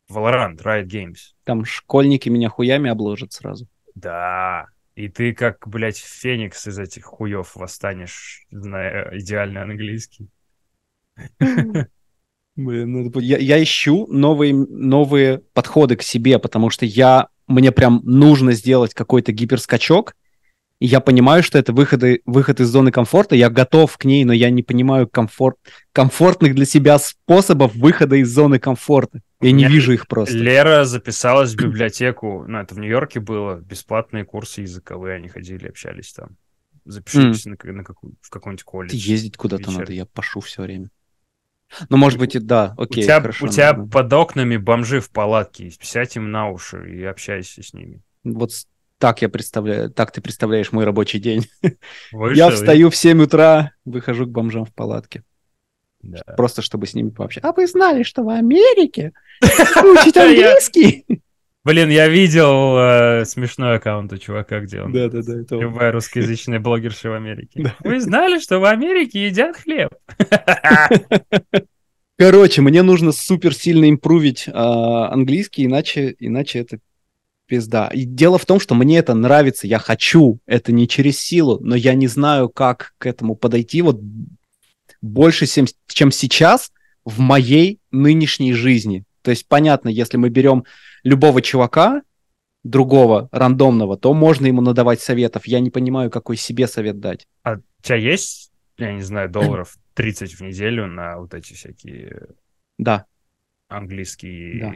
[0.09, 1.33] Valorant, Riot Games.
[1.43, 3.67] Там школьники меня хуями обложат сразу.
[3.95, 4.67] Да.
[4.93, 10.29] И ты как, блядь, феникс из этих хуев восстанешь, зная идеальный английский.
[12.55, 17.71] Блин, надо будет- я, я ищу новые, новые подходы к себе, потому что я, мне
[17.71, 20.15] прям нужно сделать какой-то гиперскачок,
[20.79, 24.33] и я понимаю, что это выходы, выход из зоны комфорта, я готов к ней, но
[24.33, 25.57] я не понимаю комфорт,
[25.93, 29.21] комфортных для себя способов выхода из зоны комфорта.
[29.41, 30.37] Я не меня вижу их просто.
[30.37, 36.13] Лера записалась в библиотеку, ну, это в Нью-Йорке было, бесплатные курсы языковые, они ходили, общались
[36.13, 36.37] там.
[36.85, 38.93] Запишитесь на, ка- на какую, в какой-нибудь колледж.
[38.95, 40.89] Ездить куда-то надо, я пашу все время.
[41.89, 43.45] Ну, может быть, и да, У окей, тебя, хорошо.
[43.45, 43.87] у тебя ладно.
[43.87, 48.01] под окнами бомжи в палатке, сядь им на уши и общайся с ними.
[48.23, 48.51] Вот
[48.97, 51.47] так я представляю, так ты представляешь мой рабочий день.
[52.11, 55.23] Вышел Я и- встаю в 7 утра, выхожу к бомжам в палатке.
[56.01, 56.21] Да.
[56.37, 57.49] Просто чтобы с ними пообщаться.
[57.49, 59.11] А вы знали, что в Америке
[59.41, 61.05] учить Я- английский?
[61.65, 64.91] Блин, я видел э, смешной аккаунт у чувака, где он...
[64.91, 65.63] Да-да-да, это он.
[65.63, 67.63] Любая русскоязычная блогерша в Америке.
[67.63, 67.75] Да.
[67.79, 69.89] Вы знали, что в Америке едят хлеб?
[72.19, 76.77] Короче, мне нужно супер сильно импровить а, английский, иначе, иначе это
[77.47, 77.87] пизда.
[77.87, 81.75] И дело в том, что мне это нравится, я хочу, это не через силу, но
[81.75, 83.99] я не знаю, как к этому подойти вот
[85.01, 85.47] больше,
[85.87, 86.71] чем сейчас
[87.05, 89.03] в моей нынешней жизни.
[89.25, 90.65] То есть, понятно, если мы берем
[91.03, 92.03] любого чувака,
[92.63, 95.47] другого, рандомного, то можно ему надавать советов.
[95.47, 97.27] Я не понимаю, какой себе совет дать.
[97.41, 102.27] А у тебя есть, я не знаю, долларов 30 в неделю на вот эти всякие
[102.77, 103.05] Да,
[103.67, 104.73] английские, Да.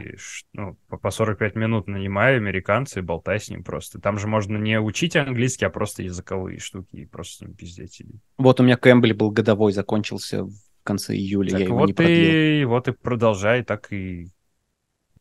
[0.52, 4.00] ну, по, по 45 минут нанимаю американца и болтай с ним просто.
[4.00, 8.02] Там же можно не учить английский, а просто языковые штуки и просто с ним пиздеть.
[8.36, 11.94] Вот у меня Кэмбли был годовой, закончился в конце июля, я Так его не вот
[11.94, 12.32] продлил.
[12.32, 14.26] и, вот и продолжай, так и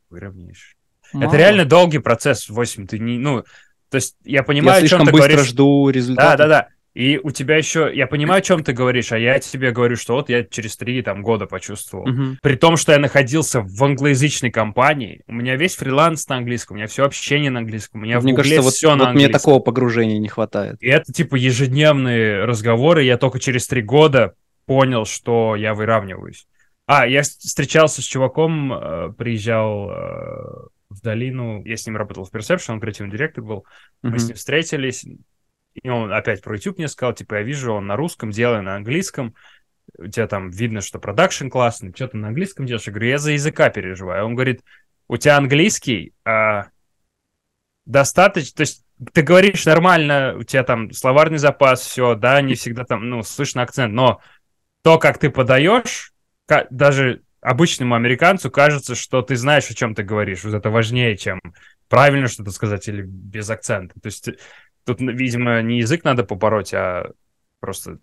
[0.10, 0.76] выровняешь.
[1.14, 1.26] Мало.
[1.30, 3.44] Это реально долгий процесс, 8, ты не, ну,
[3.90, 5.48] то есть я Я понимаю, о чем слишком ты быстро говоришь.
[5.50, 6.38] жду Да, результата.
[6.38, 6.68] да, да.
[6.96, 10.16] И у тебя еще, я понимаю, о чем ты говоришь, а я тебе говорю, что
[10.16, 12.06] вот я через три там года почувствовал.
[12.08, 12.40] Мгм.
[12.42, 16.78] При том, что я находился в англоязычной компании, у меня весь фриланс на английском, у
[16.78, 19.14] меня все общение на английском, у меня Мне в Гугле кажется, вот, все на вот
[19.14, 19.34] мне английском.
[19.40, 20.78] такого погружения не хватает.
[20.82, 24.34] И это типа ежедневные разговоры, я только через три года
[24.66, 26.48] понял, что я выравниваюсь.
[26.92, 29.94] А, я встречался с чуваком, э, приезжал э,
[30.90, 33.64] в долину, я с ним работал в Perception, он креативный директор был,
[34.02, 34.18] мы Мгм.
[34.18, 35.06] с ним встретились,
[35.76, 38.76] и он опять про YouTube мне сказал, типа, я вижу, он на русском, делаю на
[38.76, 39.36] английском,
[40.00, 42.88] у тебя там видно, что продакшн классный, что ты на английском делаешь?
[42.88, 44.26] Я говорю, я за языка переживаю.
[44.26, 44.64] Он говорит,
[45.08, 46.70] у тебя английский а,
[47.86, 48.84] достаточно, то есть
[49.14, 53.62] ты говоришь нормально, у тебя там словарный запас, все, да, не всегда там, ну, слышно
[53.62, 54.22] акцент, но
[54.82, 56.14] то, как ты подаешь,
[56.70, 60.44] даже обычному американцу кажется, что ты знаешь, о чем ты говоришь.
[60.44, 61.40] Вот это важнее, чем
[61.88, 64.00] правильно что-то сказать или без акцента.
[64.00, 64.38] То есть э,
[64.86, 67.12] тут, видимо, не язык надо побороть, а
[67.60, 68.00] просто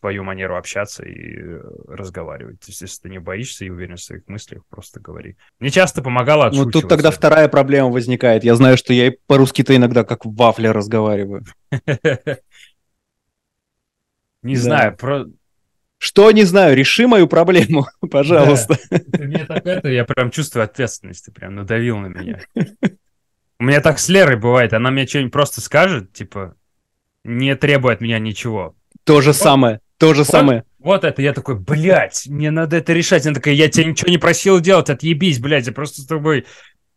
[0.00, 2.60] твою манеру общаться и э, разговаривать.
[2.60, 5.36] То есть, если ты не боишься и уверен в своих мыслях, просто говори.
[5.58, 8.44] Мне часто помогало Ну, тут тогда вторая проблема возникает.
[8.44, 11.44] Я знаю, что я и по-русски-то иногда как в вафле разговариваю.
[14.42, 15.26] Не знаю, про...
[15.98, 18.78] Что не знаю, реши мою проблему, пожалуйста.
[18.88, 22.40] Ты мне так это, я прям чувствую ответственность, ты прям надавил на меня.
[23.60, 26.54] У меня так с Лерой бывает, она мне что-нибудь просто скажет, типа,
[27.24, 28.76] не требуя от меня ничего.
[29.02, 30.64] То же самое, то же самое.
[30.78, 33.26] Вот это, я такой, блядь, мне надо это решать.
[33.26, 36.46] Она такая, я тебя ничего не просил делать, отъебись, блядь, я просто с тобой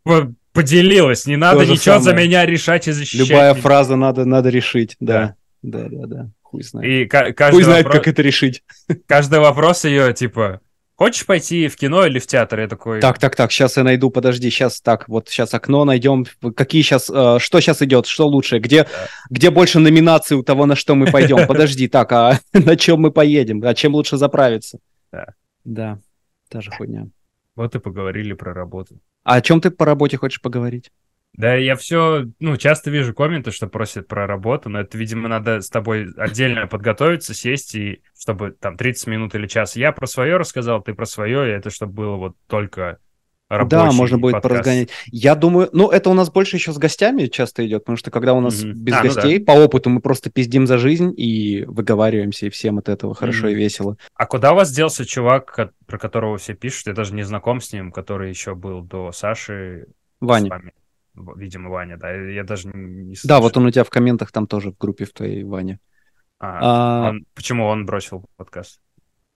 [0.04, 1.26] по- поделилась.
[1.26, 2.28] Не надо ничего за самое.
[2.28, 3.28] меня решать и защищать.
[3.28, 3.62] Любая меня».
[3.62, 4.96] фраза надо, надо решить.
[5.00, 6.30] Да, да, да, да.
[6.52, 6.88] Хуй знает.
[6.88, 8.62] И ка- каждый, Хуй знает, вопрос, как это решить.
[9.06, 10.60] каждый вопрос ее, типа,
[10.96, 12.60] хочешь пойти в кино или в театр?
[12.60, 16.26] Я такой, Так, так, так, сейчас я найду, подожди, сейчас так, вот сейчас окно найдем.
[16.54, 18.86] Какие сейчас, что сейчас идет, что лучше, где,
[19.30, 21.46] где больше номинаций у того, на что мы пойдем?
[21.48, 23.62] Подожди, так, а на чем мы поедем?
[23.64, 24.78] А чем лучше заправиться?
[25.10, 25.26] Да.
[25.64, 25.98] Да,
[26.50, 27.06] та же хуйня.
[27.56, 29.00] вот и поговорили про работу.
[29.24, 30.90] А о чем ты по работе хочешь поговорить?
[31.34, 35.60] Да, я все, ну, часто вижу комменты, что просят про работу, но это, видимо, надо
[35.62, 40.36] с тобой отдельно подготовиться, сесть и чтобы там 30 минут или час я про свое
[40.36, 42.98] рассказал, ты про свое, и это чтобы было вот только
[43.48, 44.52] рабочий Да, можно будет подкаст.
[44.52, 44.88] поразгонять.
[45.10, 48.34] Я думаю, ну, это у нас больше еще с гостями часто идет, потому что когда
[48.34, 48.84] у нас Мгм.
[48.84, 52.78] без А, ну гостей, по опыту мы просто пиздим за жизнь и выговариваемся, и всем
[52.78, 53.58] от этого хорошо и Мгм.
[53.60, 53.96] весело.
[54.14, 57.72] А куда у вас делся чувак, про которого все пишут, я даже не знаком с
[57.72, 60.50] ним, который еще был до Саши с Ваня.
[60.50, 60.72] вами?
[61.14, 64.70] Видимо, Ваня, да, я даже не Да, вот он у тебя в комментах там тоже
[64.72, 65.78] в группе в твоей, Ваня.
[66.38, 68.80] А, А, он- почему он бросил подкаст?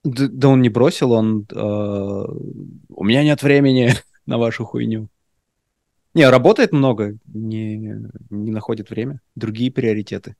[0.04, 1.46] д- да он не бросил, он...
[1.52, 3.90] э, у меня нет времени
[4.26, 5.08] на вашу хуйню.
[6.14, 7.76] Не, работает много, не,
[8.30, 9.20] не находит время.
[9.34, 10.34] Другие приоритеты.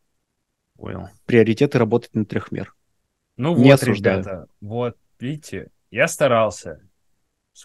[0.77, 1.09] Понял.
[1.27, 2.75] Приоритеты работать на трехмер.
[3.37, 4.21] Ну Не вот, осуждаю.
[4.21, 6.81] ребята, вот, видите, я старался.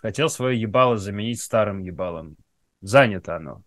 [0.01, 2.35] Хотел свое ебало заменить старым ебалом.
[2.81, 3.63] Занято оно.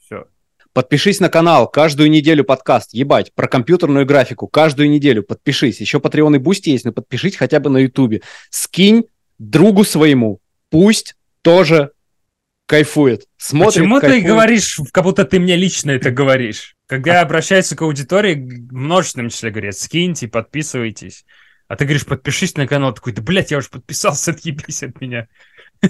[0.00, 0.26] Все.
[0.72, 5.80] Подпишись на канал, каждую неделю подкаст, ебать, про компьютерную графику, каждую неделю подпишись.
[5.80, 8.22] Еще Patreon и Boost есть, но подпишись хотя бы на Ютубе.
[8.50, 9.04] Скинь
[9.38, 10.40] другу своему,
[10.70, 11.92] пусть тоже
[12.66, 13.26] кайфует.
[13.36, 14.26] Смотрит, Почему ты кайфует.
[14.26, 16.76] говоришь, как будто ты мне лично это говоришь?
[16.86, 21.24] Когда обращаются к аудитории, в множественном числе говорят, скиньте, подписывайтесь.
[21.68, 22.94] А ты говоришь, подпишись на канал.
[22.94, 25.26] Такой, да, блядь, я уже подписался, отъебись от меня.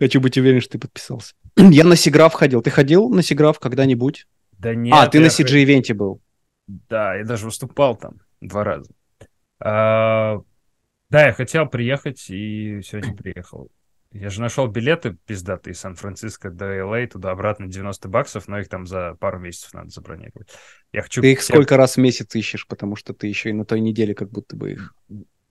[0.00, 1.34] Хочу быть уверен, что ты подписался.
[1.56, 2.62] Я на Сиграф ходил.
[2.62, 4.26] Ты ходил на Сиграф когда-нибудь?
[4.52, 4.94] Да нет.
[4.96, 6.20] а, ты на я- CG-ивенте был.
[6.66, 8.90] Да, я даже выступал там два раза.
[9.60, 10.40] А,
[11.08, 13.70] да, я хотел приехать и сегодня приехал.
[14.12, 18.86] Я же нашел билеты пиздатые из Сан-Франциско до ЛА, туда-обратно 90 баксов, но их там
[18.86, 20.48] за пару месяцев надо забронировать.
[20.92, 21.20] Я хочу...
[21.20, 24.14] Ты их сколько раз в месяц ищешь, потому что ты еще и на той неделе
[24.14, 24.94] как будто бы их...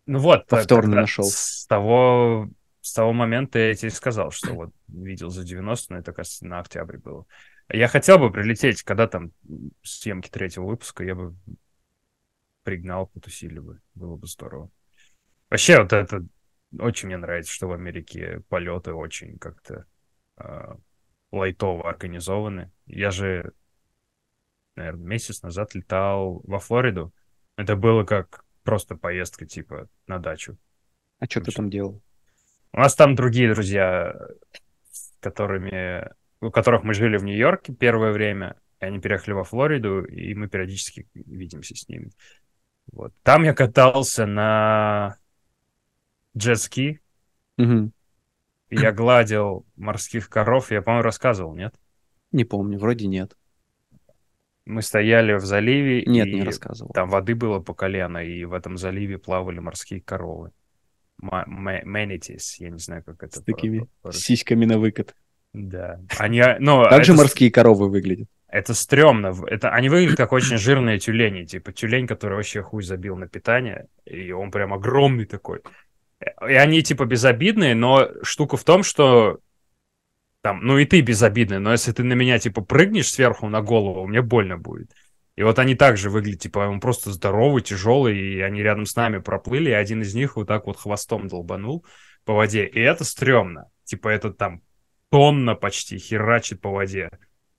[0.07, 1.25] Ну вот, повторно когда нашел?
[1.25, 2.49] С того,
[2.87, 6.59] с того момента я тебе сказал, что вот видел за 90, но это, кажется, на
[6.59, 7.25] октябре было.
[7.69, 9.31] Я хотел бы прилететь, когда там
[9.83, 11.35] съемки третьего выпуска, я бы
[12.63, 13.81] пригнал, потусили бы.
[13.93, 14.69] Было бы здорово.
[15.49, 16.25] Вообще, вот это
[16.79, 19.85] очень мне нравится, что в Америке полеты очень как-то
[20.37, 20.75] э,
[21.33, 22.71] лайтово организованы.
[22.85, 23.51] Я же,
[24.75, 27.13] наверное, месяц назад летал во Флориду.
[27.57, 30.57] Это было как просто поездка, типа, на дачу.
[31.19, 32.01] А что ты там делал?
[32.73, 34.13] У нас там другие друзья,
[34.91, 36.09] с которыми,
[36.41, 40.47] у которых мы жили в Нью-Йорке первое время, и они переехали во Флориду, и мы
[40.47, 42.11] периодически видимся с ними.
[42.91, 43.13] Вот.
[43.23, 45.17] Там я катался на
[46.37, 47.01] джетски,
[48.69, 51.73] и я гладил морских коров, я, по-моему, рассказывал, нет?
[52.31, 53.35] Не помню, вроде нет.
[54.65, 56.91] Мы стояли в заливе, Нет, и не рассказывал.
[56.91, 60.51] там воды было по колено, и в этом заливе плавали морские коровы.
[61.21, 65.15] Manatees, я не знаю, как это С такими сиськами на выкат.
[65.53, 65.99] Да.
[66.17, 68.27] Они, ну, Так же морские коровы выглядят.
[68.47, 69.33] это стрёмно.
[69.47, 71.45] Это, они выглядят как очень жирные тюлени.
[71.45, 73.87] Типа тюлень, который вообще хуй забил на питание.
[74.05, 75.61] И он прям огромный такой.
[76.47, 79.39] И они типа безобидные, но штука в том, что
[80.41, 84.07] там, ну и ты безобидный, но если ты на меня типа прыгнешь сверху на голову,
[84.07, 84.91] мне больно будет.
[85.37, 89.19] И вот они также выглядят, типа, он просто здоровый, тяжелый, и они рядом с нами
[89.19, 91.85] проплыли, и один из них вот так вот хвостом долбанул
[92.25, 92.65] по воде.
[92.65, 93.69] И это стрёмно.
[93.83, 94.63] Типа, это там
[95.11, 97.11] тонна почти херачит по воде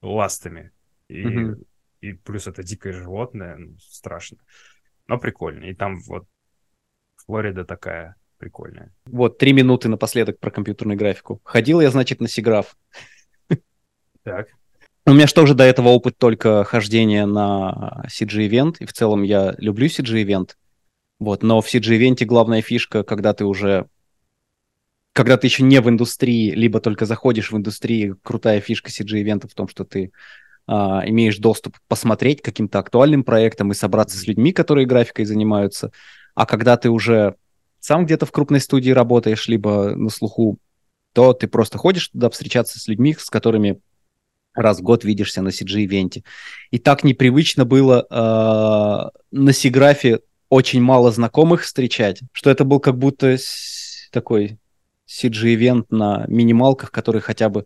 [0.03, 0.73] ластами.
[1.09, 1.63] И, Мгм.
[2.01, 4.39] и плюс это дикое животное, ну, страшно.
[5.07, 5.65] Но прикольно.
[5.65, 6.27] И там вот
[7.27, 8.93] Флорида такая прикольная.
[9.07, 11.41] Вот, три минуты напоследок про компьютерную графику.
[11.45, 12.77] Ходил я, значит, на Сиграф.
[14.25, 14.49] Так.
[15.09, 19.55] У меня же тоже до этого опыт только хождения на CG-ивент, и в целом я
[19.57, 20.59] люблю CG-ивент.
[21.19, 23.87] Вот, но в CG-ивенте главная фишка, когда ты уже...
[25.15, 29.55] Когда ты еще не в индустрии, либо только заходишь в индустрию, крутая фишка CG-ивента в
[29.55, 30.13] том, что ты
[30.67, 35.91] а, имеешь доступ посмотреть каким-то актуальным проектам и собраться с людьми, которые графикой занимаются.
[36.35, 37.37] А когда ты уже
[37.81, 40.59] сам где-то в крупной студии работаешь, либо на слуху,
[41.15, 43.81] то ты просто ходишь туда встречаться с людьми, с которыми
[44.63, 46.25] раз в год видишься на CG-ивенте.
[46.71, 52.97] И так непривычно было э, на Сиграфе очень мало знакомых встречать, что это был как
[52.99, 53.37] будто
[54.11, 54.59] такой
[55.09, 57.65] CG-ивент на минималках, который хотя бы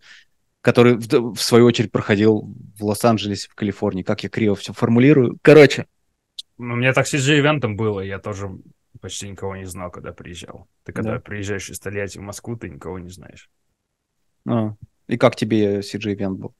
[0.60, 4.04] который в, в свою очередь проходил в Лос-Анджелесе, в Калифорнии.
[4.04, 5.36] Как я криво все формулирую.
[5.42, 5.86] Короче,
[6.56, 8.48] Ну, у меня так CG-ивентом было, я тоже
[9.00, 10.68] почти никого не знал, когда приезжал.
[10.84, 11.18] Ты когда Да.
[11.18, 13.50] приезжаешь из Тольятти в Москву, ты никого не знаешь.
[14.46, 14.74] а,
[15.08, 16.54] и как тебе CG-ивент был?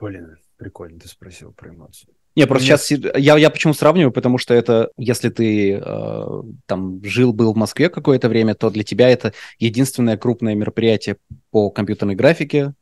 [0.00, 2.08] Блин, прикольно ты спросил про эмоции.
[2.36, 7.02] Не, просто Мне- сейчас я, я почему сравниваю, потому что это, если ты э, там
[7.04, 11.16] жил-был в Москве какое-то время, то для тебя это единственное крупное мероприятие
[11.50, 12.74] по компьютерной графике.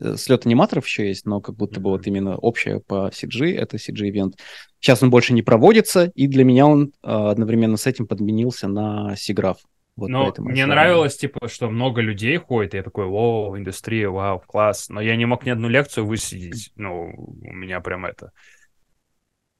[0.00, 3.76] Э, Слет аниматоров еще есть, но как будто бы вот именно общее по CG, это
[3.78, 4.38] CG-ивент.
[4.80, 9.14] Сейчас он больше не проводится, и для меня он э, одновременно с этим подменился на
[9.14, 9.56] SIGGRAPH.
[9.96, 14.40] Вот Но мне нравилось, типа, что много людей ходит, и я такой, вау, индустрия, вау,
[14.40, 14.88] класс.
[14.88, 16.72] Но я не мог ни одну лекцию высидеть.
[16.74, 18.32] Ну, у меня прям это...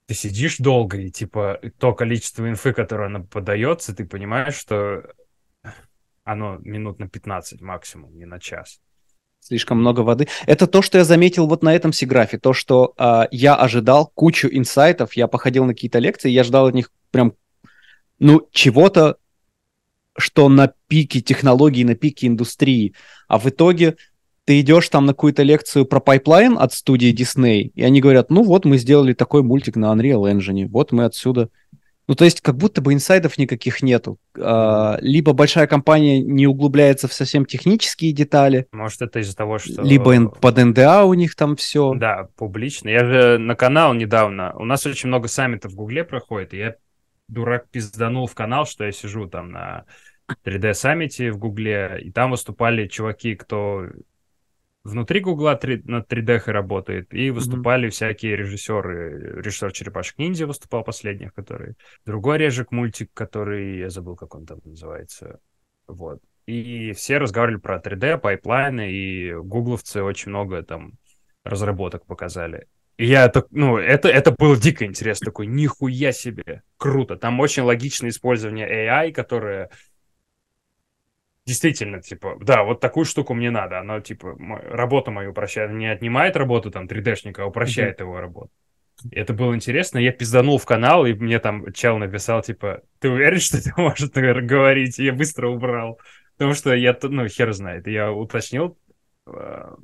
[0.07, 5.05] Ты сидишь долго, и, типа, то количество инфы, которое она подается, ты понимаешь, что
[6.24, 8.80] оно минут на 15 максимум, не на час.
[9.41, 10.26] Слишком много воды.
[10.47, 12.39] Это то, что я заметил вот на этом сиграфе.
[12.39, 15.12] То, что а, я ожидал кучу инсайтов.
[15.14, 17.35] Я походил на какие-то лекции, я ждал от них прям,
[18.18, 19.18] ну, чего-то,
[20.17, 22.95] что на пике технологий, на пике индустрии.
[23.29, 23.97] А в итоге
[24.45, 28.43] ты идешь там на какую-то лекцию про pipeline от студии Disney, и они говорят, ну
[28.43, 31.49] вот мы сделали такой мультик на Unreal Engine, вот мы отсюда...
[32.07, 34.19] Ну, то есть, как будто бы инсайдов никаких нету.
[34.39, 39.81] А, либо большая компания не углубляется в совсем технические детали, Может, это из-за того, что...
[39.81, 41.95] либо под NDA у них там все.
[41.95, 42.91] Да, публично.
[42.91, 44.53] Я же на канал недавно...
[44.57, 46.75] У нас очень много саммитов в Гугле проходит, и я,
[47.35, 49.85] дурак, пизданул в канал, что я сижу там на
[50.45, 53.87] 3D-саммите в Гугле, и там выступали чуваки, кто
[54.85, 59.41] внутри Гугла над 3D работает, и выступали всякие режиссеры.
[59.43, 61.74] Режиссер Черепашек Ниндзя выступал последних, который...
[62.05, 63.78] Другой режик мультик, который...
[63.78, 65.41] Я забыл, как он там называется.
[65.87, 66.20] Вот.
[66.47, 70.93] И все разговаривали про 3D, пайплайны, и гугловцы очень много там
[71.43, 72.68] разработок показали.
[72.97, 77.16] И я так, ну, это, это было дико интересно, такой, нихуя себе, круто.
[77.16, 79.70] Там очень логичное использование AI, которое
[81.45, 83.80] действительно, типа, да, вот такую штуку мне надо.
[83.80, 84.36] Она, типа,
[84.70, 88.51] работу мою упрощает, не отнимает работу там 3D-шника, а упрощает его работу.
[89.11, 89.99] Это было интересно.
[89.99, 94.11] Я пизданул в канал, и мне там чел написал, типа, ты уверен, что ты можешь
[94.11, 94.99] говорить?
[94.99, 95.99] И я быстро убрал.
[96.36, 97.86] Потому что я, ну, хер знает.
[97.86, 98.78] Я уточнил,
[99.26, 99.74] э,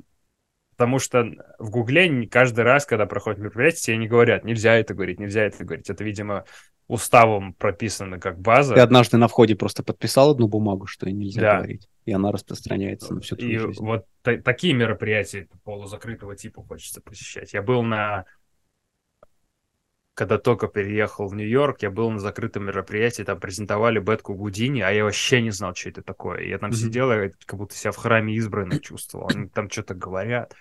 [0.81, 1.29] потому что
[1.59, 5.63] в Гугле каждый раз, когда проходит мероприятие, тебе не говорят, нельзя это говорить, нельзя это
[5.63, 5.87] говорить.
[5.91, 6.43] Это, видимо,
[6.87, 8.73] уставом прописано как база.
[8.73, 11.57] Ты однажды на входе просто подписал одну бумагу, что и нельзя Да.
[11.57, 11.87] говорить.
[12.05, 13.85] И она распространяется на всю И твою жизнь.
[13.85, 17.53] вот та- такие мероприятия полузакрытого типа хочется посещать.
[17.53, 18.25] Я был на...
[20.21, 24.91] Когда только переехал в Нью-Йорк, я был на закрытом мероприятии, там презентовали бетку Гудини, а
[24.91, 26.43] я вообще не знал, что это такое.
[26.43, 26.77] Я там Мгм.
[26.77, 29.31] сидел, я как будто себя в храме избранных чувствовал.
[29.33, 30.53] Они там что-то говорят.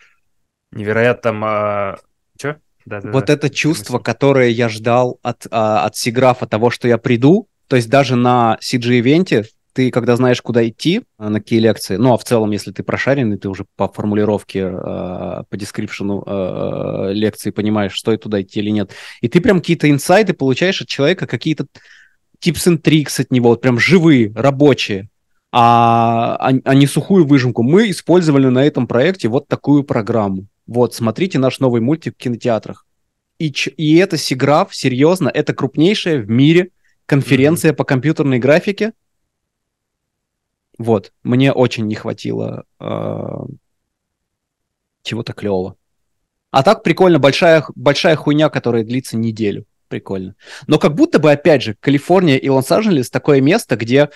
[0.72, 1.44] Невероятно там...
[1.44, 1.98] А...
[2.38, 2.56] Че?
[2.86, 3.34] Да, да, Вот да.
[3.34, 7.90] это чувство, которое я ждал от, а, от Сиграфа, того, что я приду, то есть
[7.90, 12.24] даже на CG-ивенте, ты, когда знаешь, куда идти, а, на какие лекции, ну, а в
[12.24, 18.22] целом, если ты прошаренный, ты уже по формулировке, а, по дескрипшену а, лекции понимаешь, стоит
[18.22, 18.92] туда идти или нет.
[19.20, 21.66] И ты прям какие-то инсайты получаешь от человека, какие-то
[22.42, 25.08] tips and tricks от него, вот прям живые, рабочие,
[25.52, 27.62] а, а, а не сухую выжимку.
[27.62, 30.46] Мы использовали на этом проекте вот такую программу.
[30.66, 32.86] Вот, смотрите наш новый мультик в кинотеатрах.
[33.38, 36.70] И, и это Сиграф, серьезно, это крупнейшая в мире
[37.06, 38.92] конференция по компьютерной графике.
[40.80, 43.28] Вот, мне очень не хватило э,
[45.02, 45.76] чего-то клевого.
[46.50, 49.66] А так прикольно, большая, большая хуйня, которая длится неделю.
[49.88, 50.36] Прикольно.
[50.66, 54.08] Но как будто бы, опять же, Калифорния и Лос-Анджелес такое место, где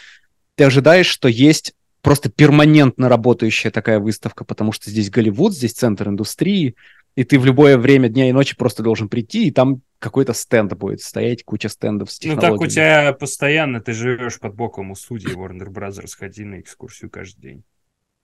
[0.55, 6.09] ты ожидаешь, что есть просто перманентно работающая такая выставка, потому что здесь Голливуд, здесь центр
[6.09, 6.77] индустрии,
[7.17, 10.73] и ты в любое время дня и ночи просто должен прийти, и там какой-то стенд
[10.75, 12.59] будет стоять, куча стендов с Ну технологиями.
[12.59, 17.11] так у тебя постоянно, ты живешь под боком у студии Warner Brothers, ходи на экскурсию
[17.11, 17.65] каждый день.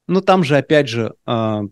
[0.06, 1.62] Ну, там же, опять же, а,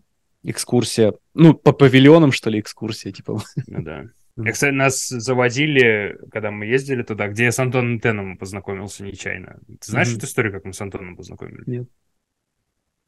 [0.43, 3.41] экскурсия, ну, по павильонам, что ли, экскурсия, типа.
[3.67, 4.05] Ну да.
[4.37, 9.59] И, кстати, нас заводили, когда мы ездили туда, где я с Антоном Теном познакомился нечаянно.
[9.67, 10.17] Ты знаешь Мгм.
[10.17, 11.67] эту историю, как мы с Антоном познакомились?
[11.67, 11.89] Нет.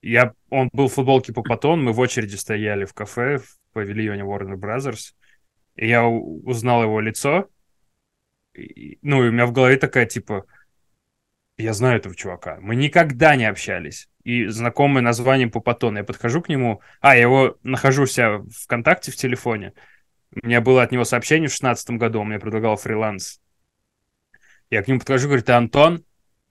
[0.01, 3.39] Я, он был в футболке по Патон, мы в очереди стояли в кафе
[3.71, 5.13] павильоне Warner Brothers,
[5.75, 7.49] и я узнал его лицо,
[8.53, 10.45] и- ну, и у меня в голове такая, типа,
[11.57, 16.41] я знаю этого чувака, мы никогда не общались, и знакомый названием по Патон, я подхожу
[16.41, 19.73] к нему, а, я его нахожу у себя ВКонтакте в телефоне,
[20.33, 23.41] у меня было от него сообщение в шестнадцатом году, он мне предлагал фриланс.
[24.69, 26.05] Я к нему подхожу, говорит, ты Антон?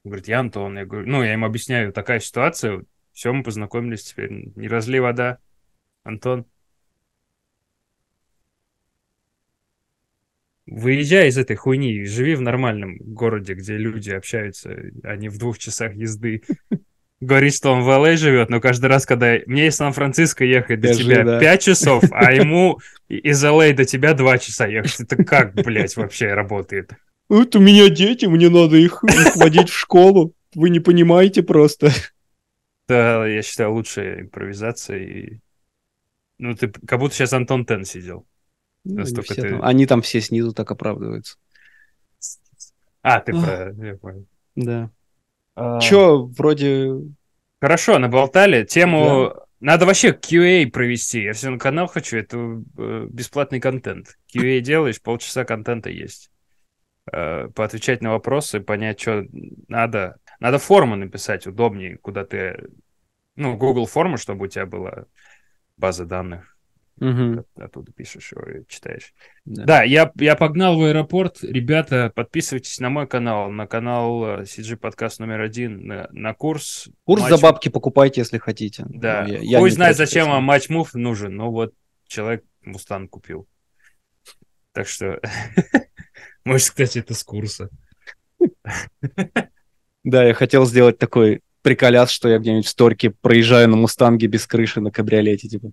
[0.04, 0.76] Он говорит, я Антон.
[0.76, 5.38] Я говорю, ну, я ему объясняю, такая ситуация, все, мы познакомились теперь, не разлей вода.
[6.02, 6.44] Антон.
[10.70, 15.58] Выезжай из этой хуйни, живи в нормальном городе, где люди общаются, а не в двух
[15.58, 16.42] часах езды
[17.20, 20.94] говорит, что он в LA живет, но каждый раз, когда мне из Сан-Франциско ехать до
[20.94, 21.40] тебя да.
[21.40, 25.00] 5 часов, а ему из LA до тебя 2 часа ехать.
[25.00, 26.92] Это как, блядь, вообще работает?
[27.28, 29.02] Вот у меня дети, мне надо их,
[29.36, 30.34] водить в школу.
[30.54, 31.92] Вы не понимаете просто.
[32.88, 34.98] Это, я считаю, лучшая импровизация.
[34.98, 35.38] И...
[36.38, 38.26] Ну, ты как будто сейчас Антон Тен сидел.
[38.84, 41.36] Ну, они, Настолько все ты- там- они там все снизу так оправдываются.
[43.02, 43.44] А, ты Ах.
[43.44, 43.86] про...
[43.86, 44.26] я понял.
[44.56, 44.90] Да.
[45.54, 46.94] А, Че, вроде...
[47.60, 48.64] Хорошо, наболтали.
[48.64, 49.34] Тему...
[49.60, 51.22] Надо вообще QA провести.
[51.22, 52.16] Я все на канал хочу.
[52.16, 54.18] Это э, бесплатный контент.
[54.34, 56.30] QA делаешь, полчаса контента есть.
[57.12, 59.26] Э, поотвечать на вопросы, понять, что
[59.68, 60.16] надо.
[60.38, 62.70] Надо форму написать удобнее, куда ты...
[63.36, 65.04] Ну, Google форму, чтобы у тебя была
[65.76, 66.49] база данных.
[67.00, 69.14] От- Оттуда пишешь его и читаешь.
[69.44, 69.64] да.
[69.64, 71.42] Да, я, я погнал в аэропорт.
[71.42, 76.88] Ребята, подписывайтесь на мой канал, на канал э, CG подкаст номер один, на, на курс.
[77.04, 78.84] Курс Match- за бабки покупайте, если хотите.
[78.88, 81.72] Да, Ну, я- хуй знает, зачем вам matchmove нужен, но вот
[82.06, 83.48] человек Мустанг купил.
[84.72, 85.20] Так что,
[86.44, 87.70] может, кстати, это с курса.
[90.04, 94.46] Да, я хотел сделать такой приколяс, что я где-нибудь в сторке проезжаю на Мустанге без
[94.46, 95.72] крыши на кабриолете, типа.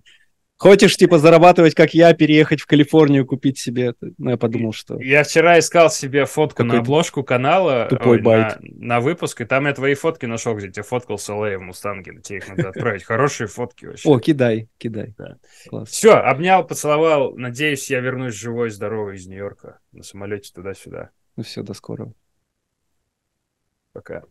[0.58, 4.10] Хочешь, типа, зарабатывать, как я, переехать в Калифорнию, купить себе это?
[4.18, 5.00] Ну, я подумал, что...
[5.00, 8.56] Я вчера искал себе фотку на Какой обложку канала, тупой ой, на, байт.
[8.60, 12.20] на выпуск, и там я твои фотки нашел, где тебе фоткал Солей в Мустанге.
[12.20, 13.04] Тебе их надо отправить.
[13.04, 14.08] Хорошие фотки вообще.
[14.08, 15.14] О, кидай, кидай.
[15.16, 15.36] Да.
[15.68, 15.90] Класс.
[15.90, 17.36] Все, обнял, поцеловал.
[17.36, 21.10] Надеюсь, я вернусь живой здоровый из Нью-Йорка на самолете туда-сюда.
[21.36, 22.14] Ну все, до скорого.
[23.92, 24.24] Пока.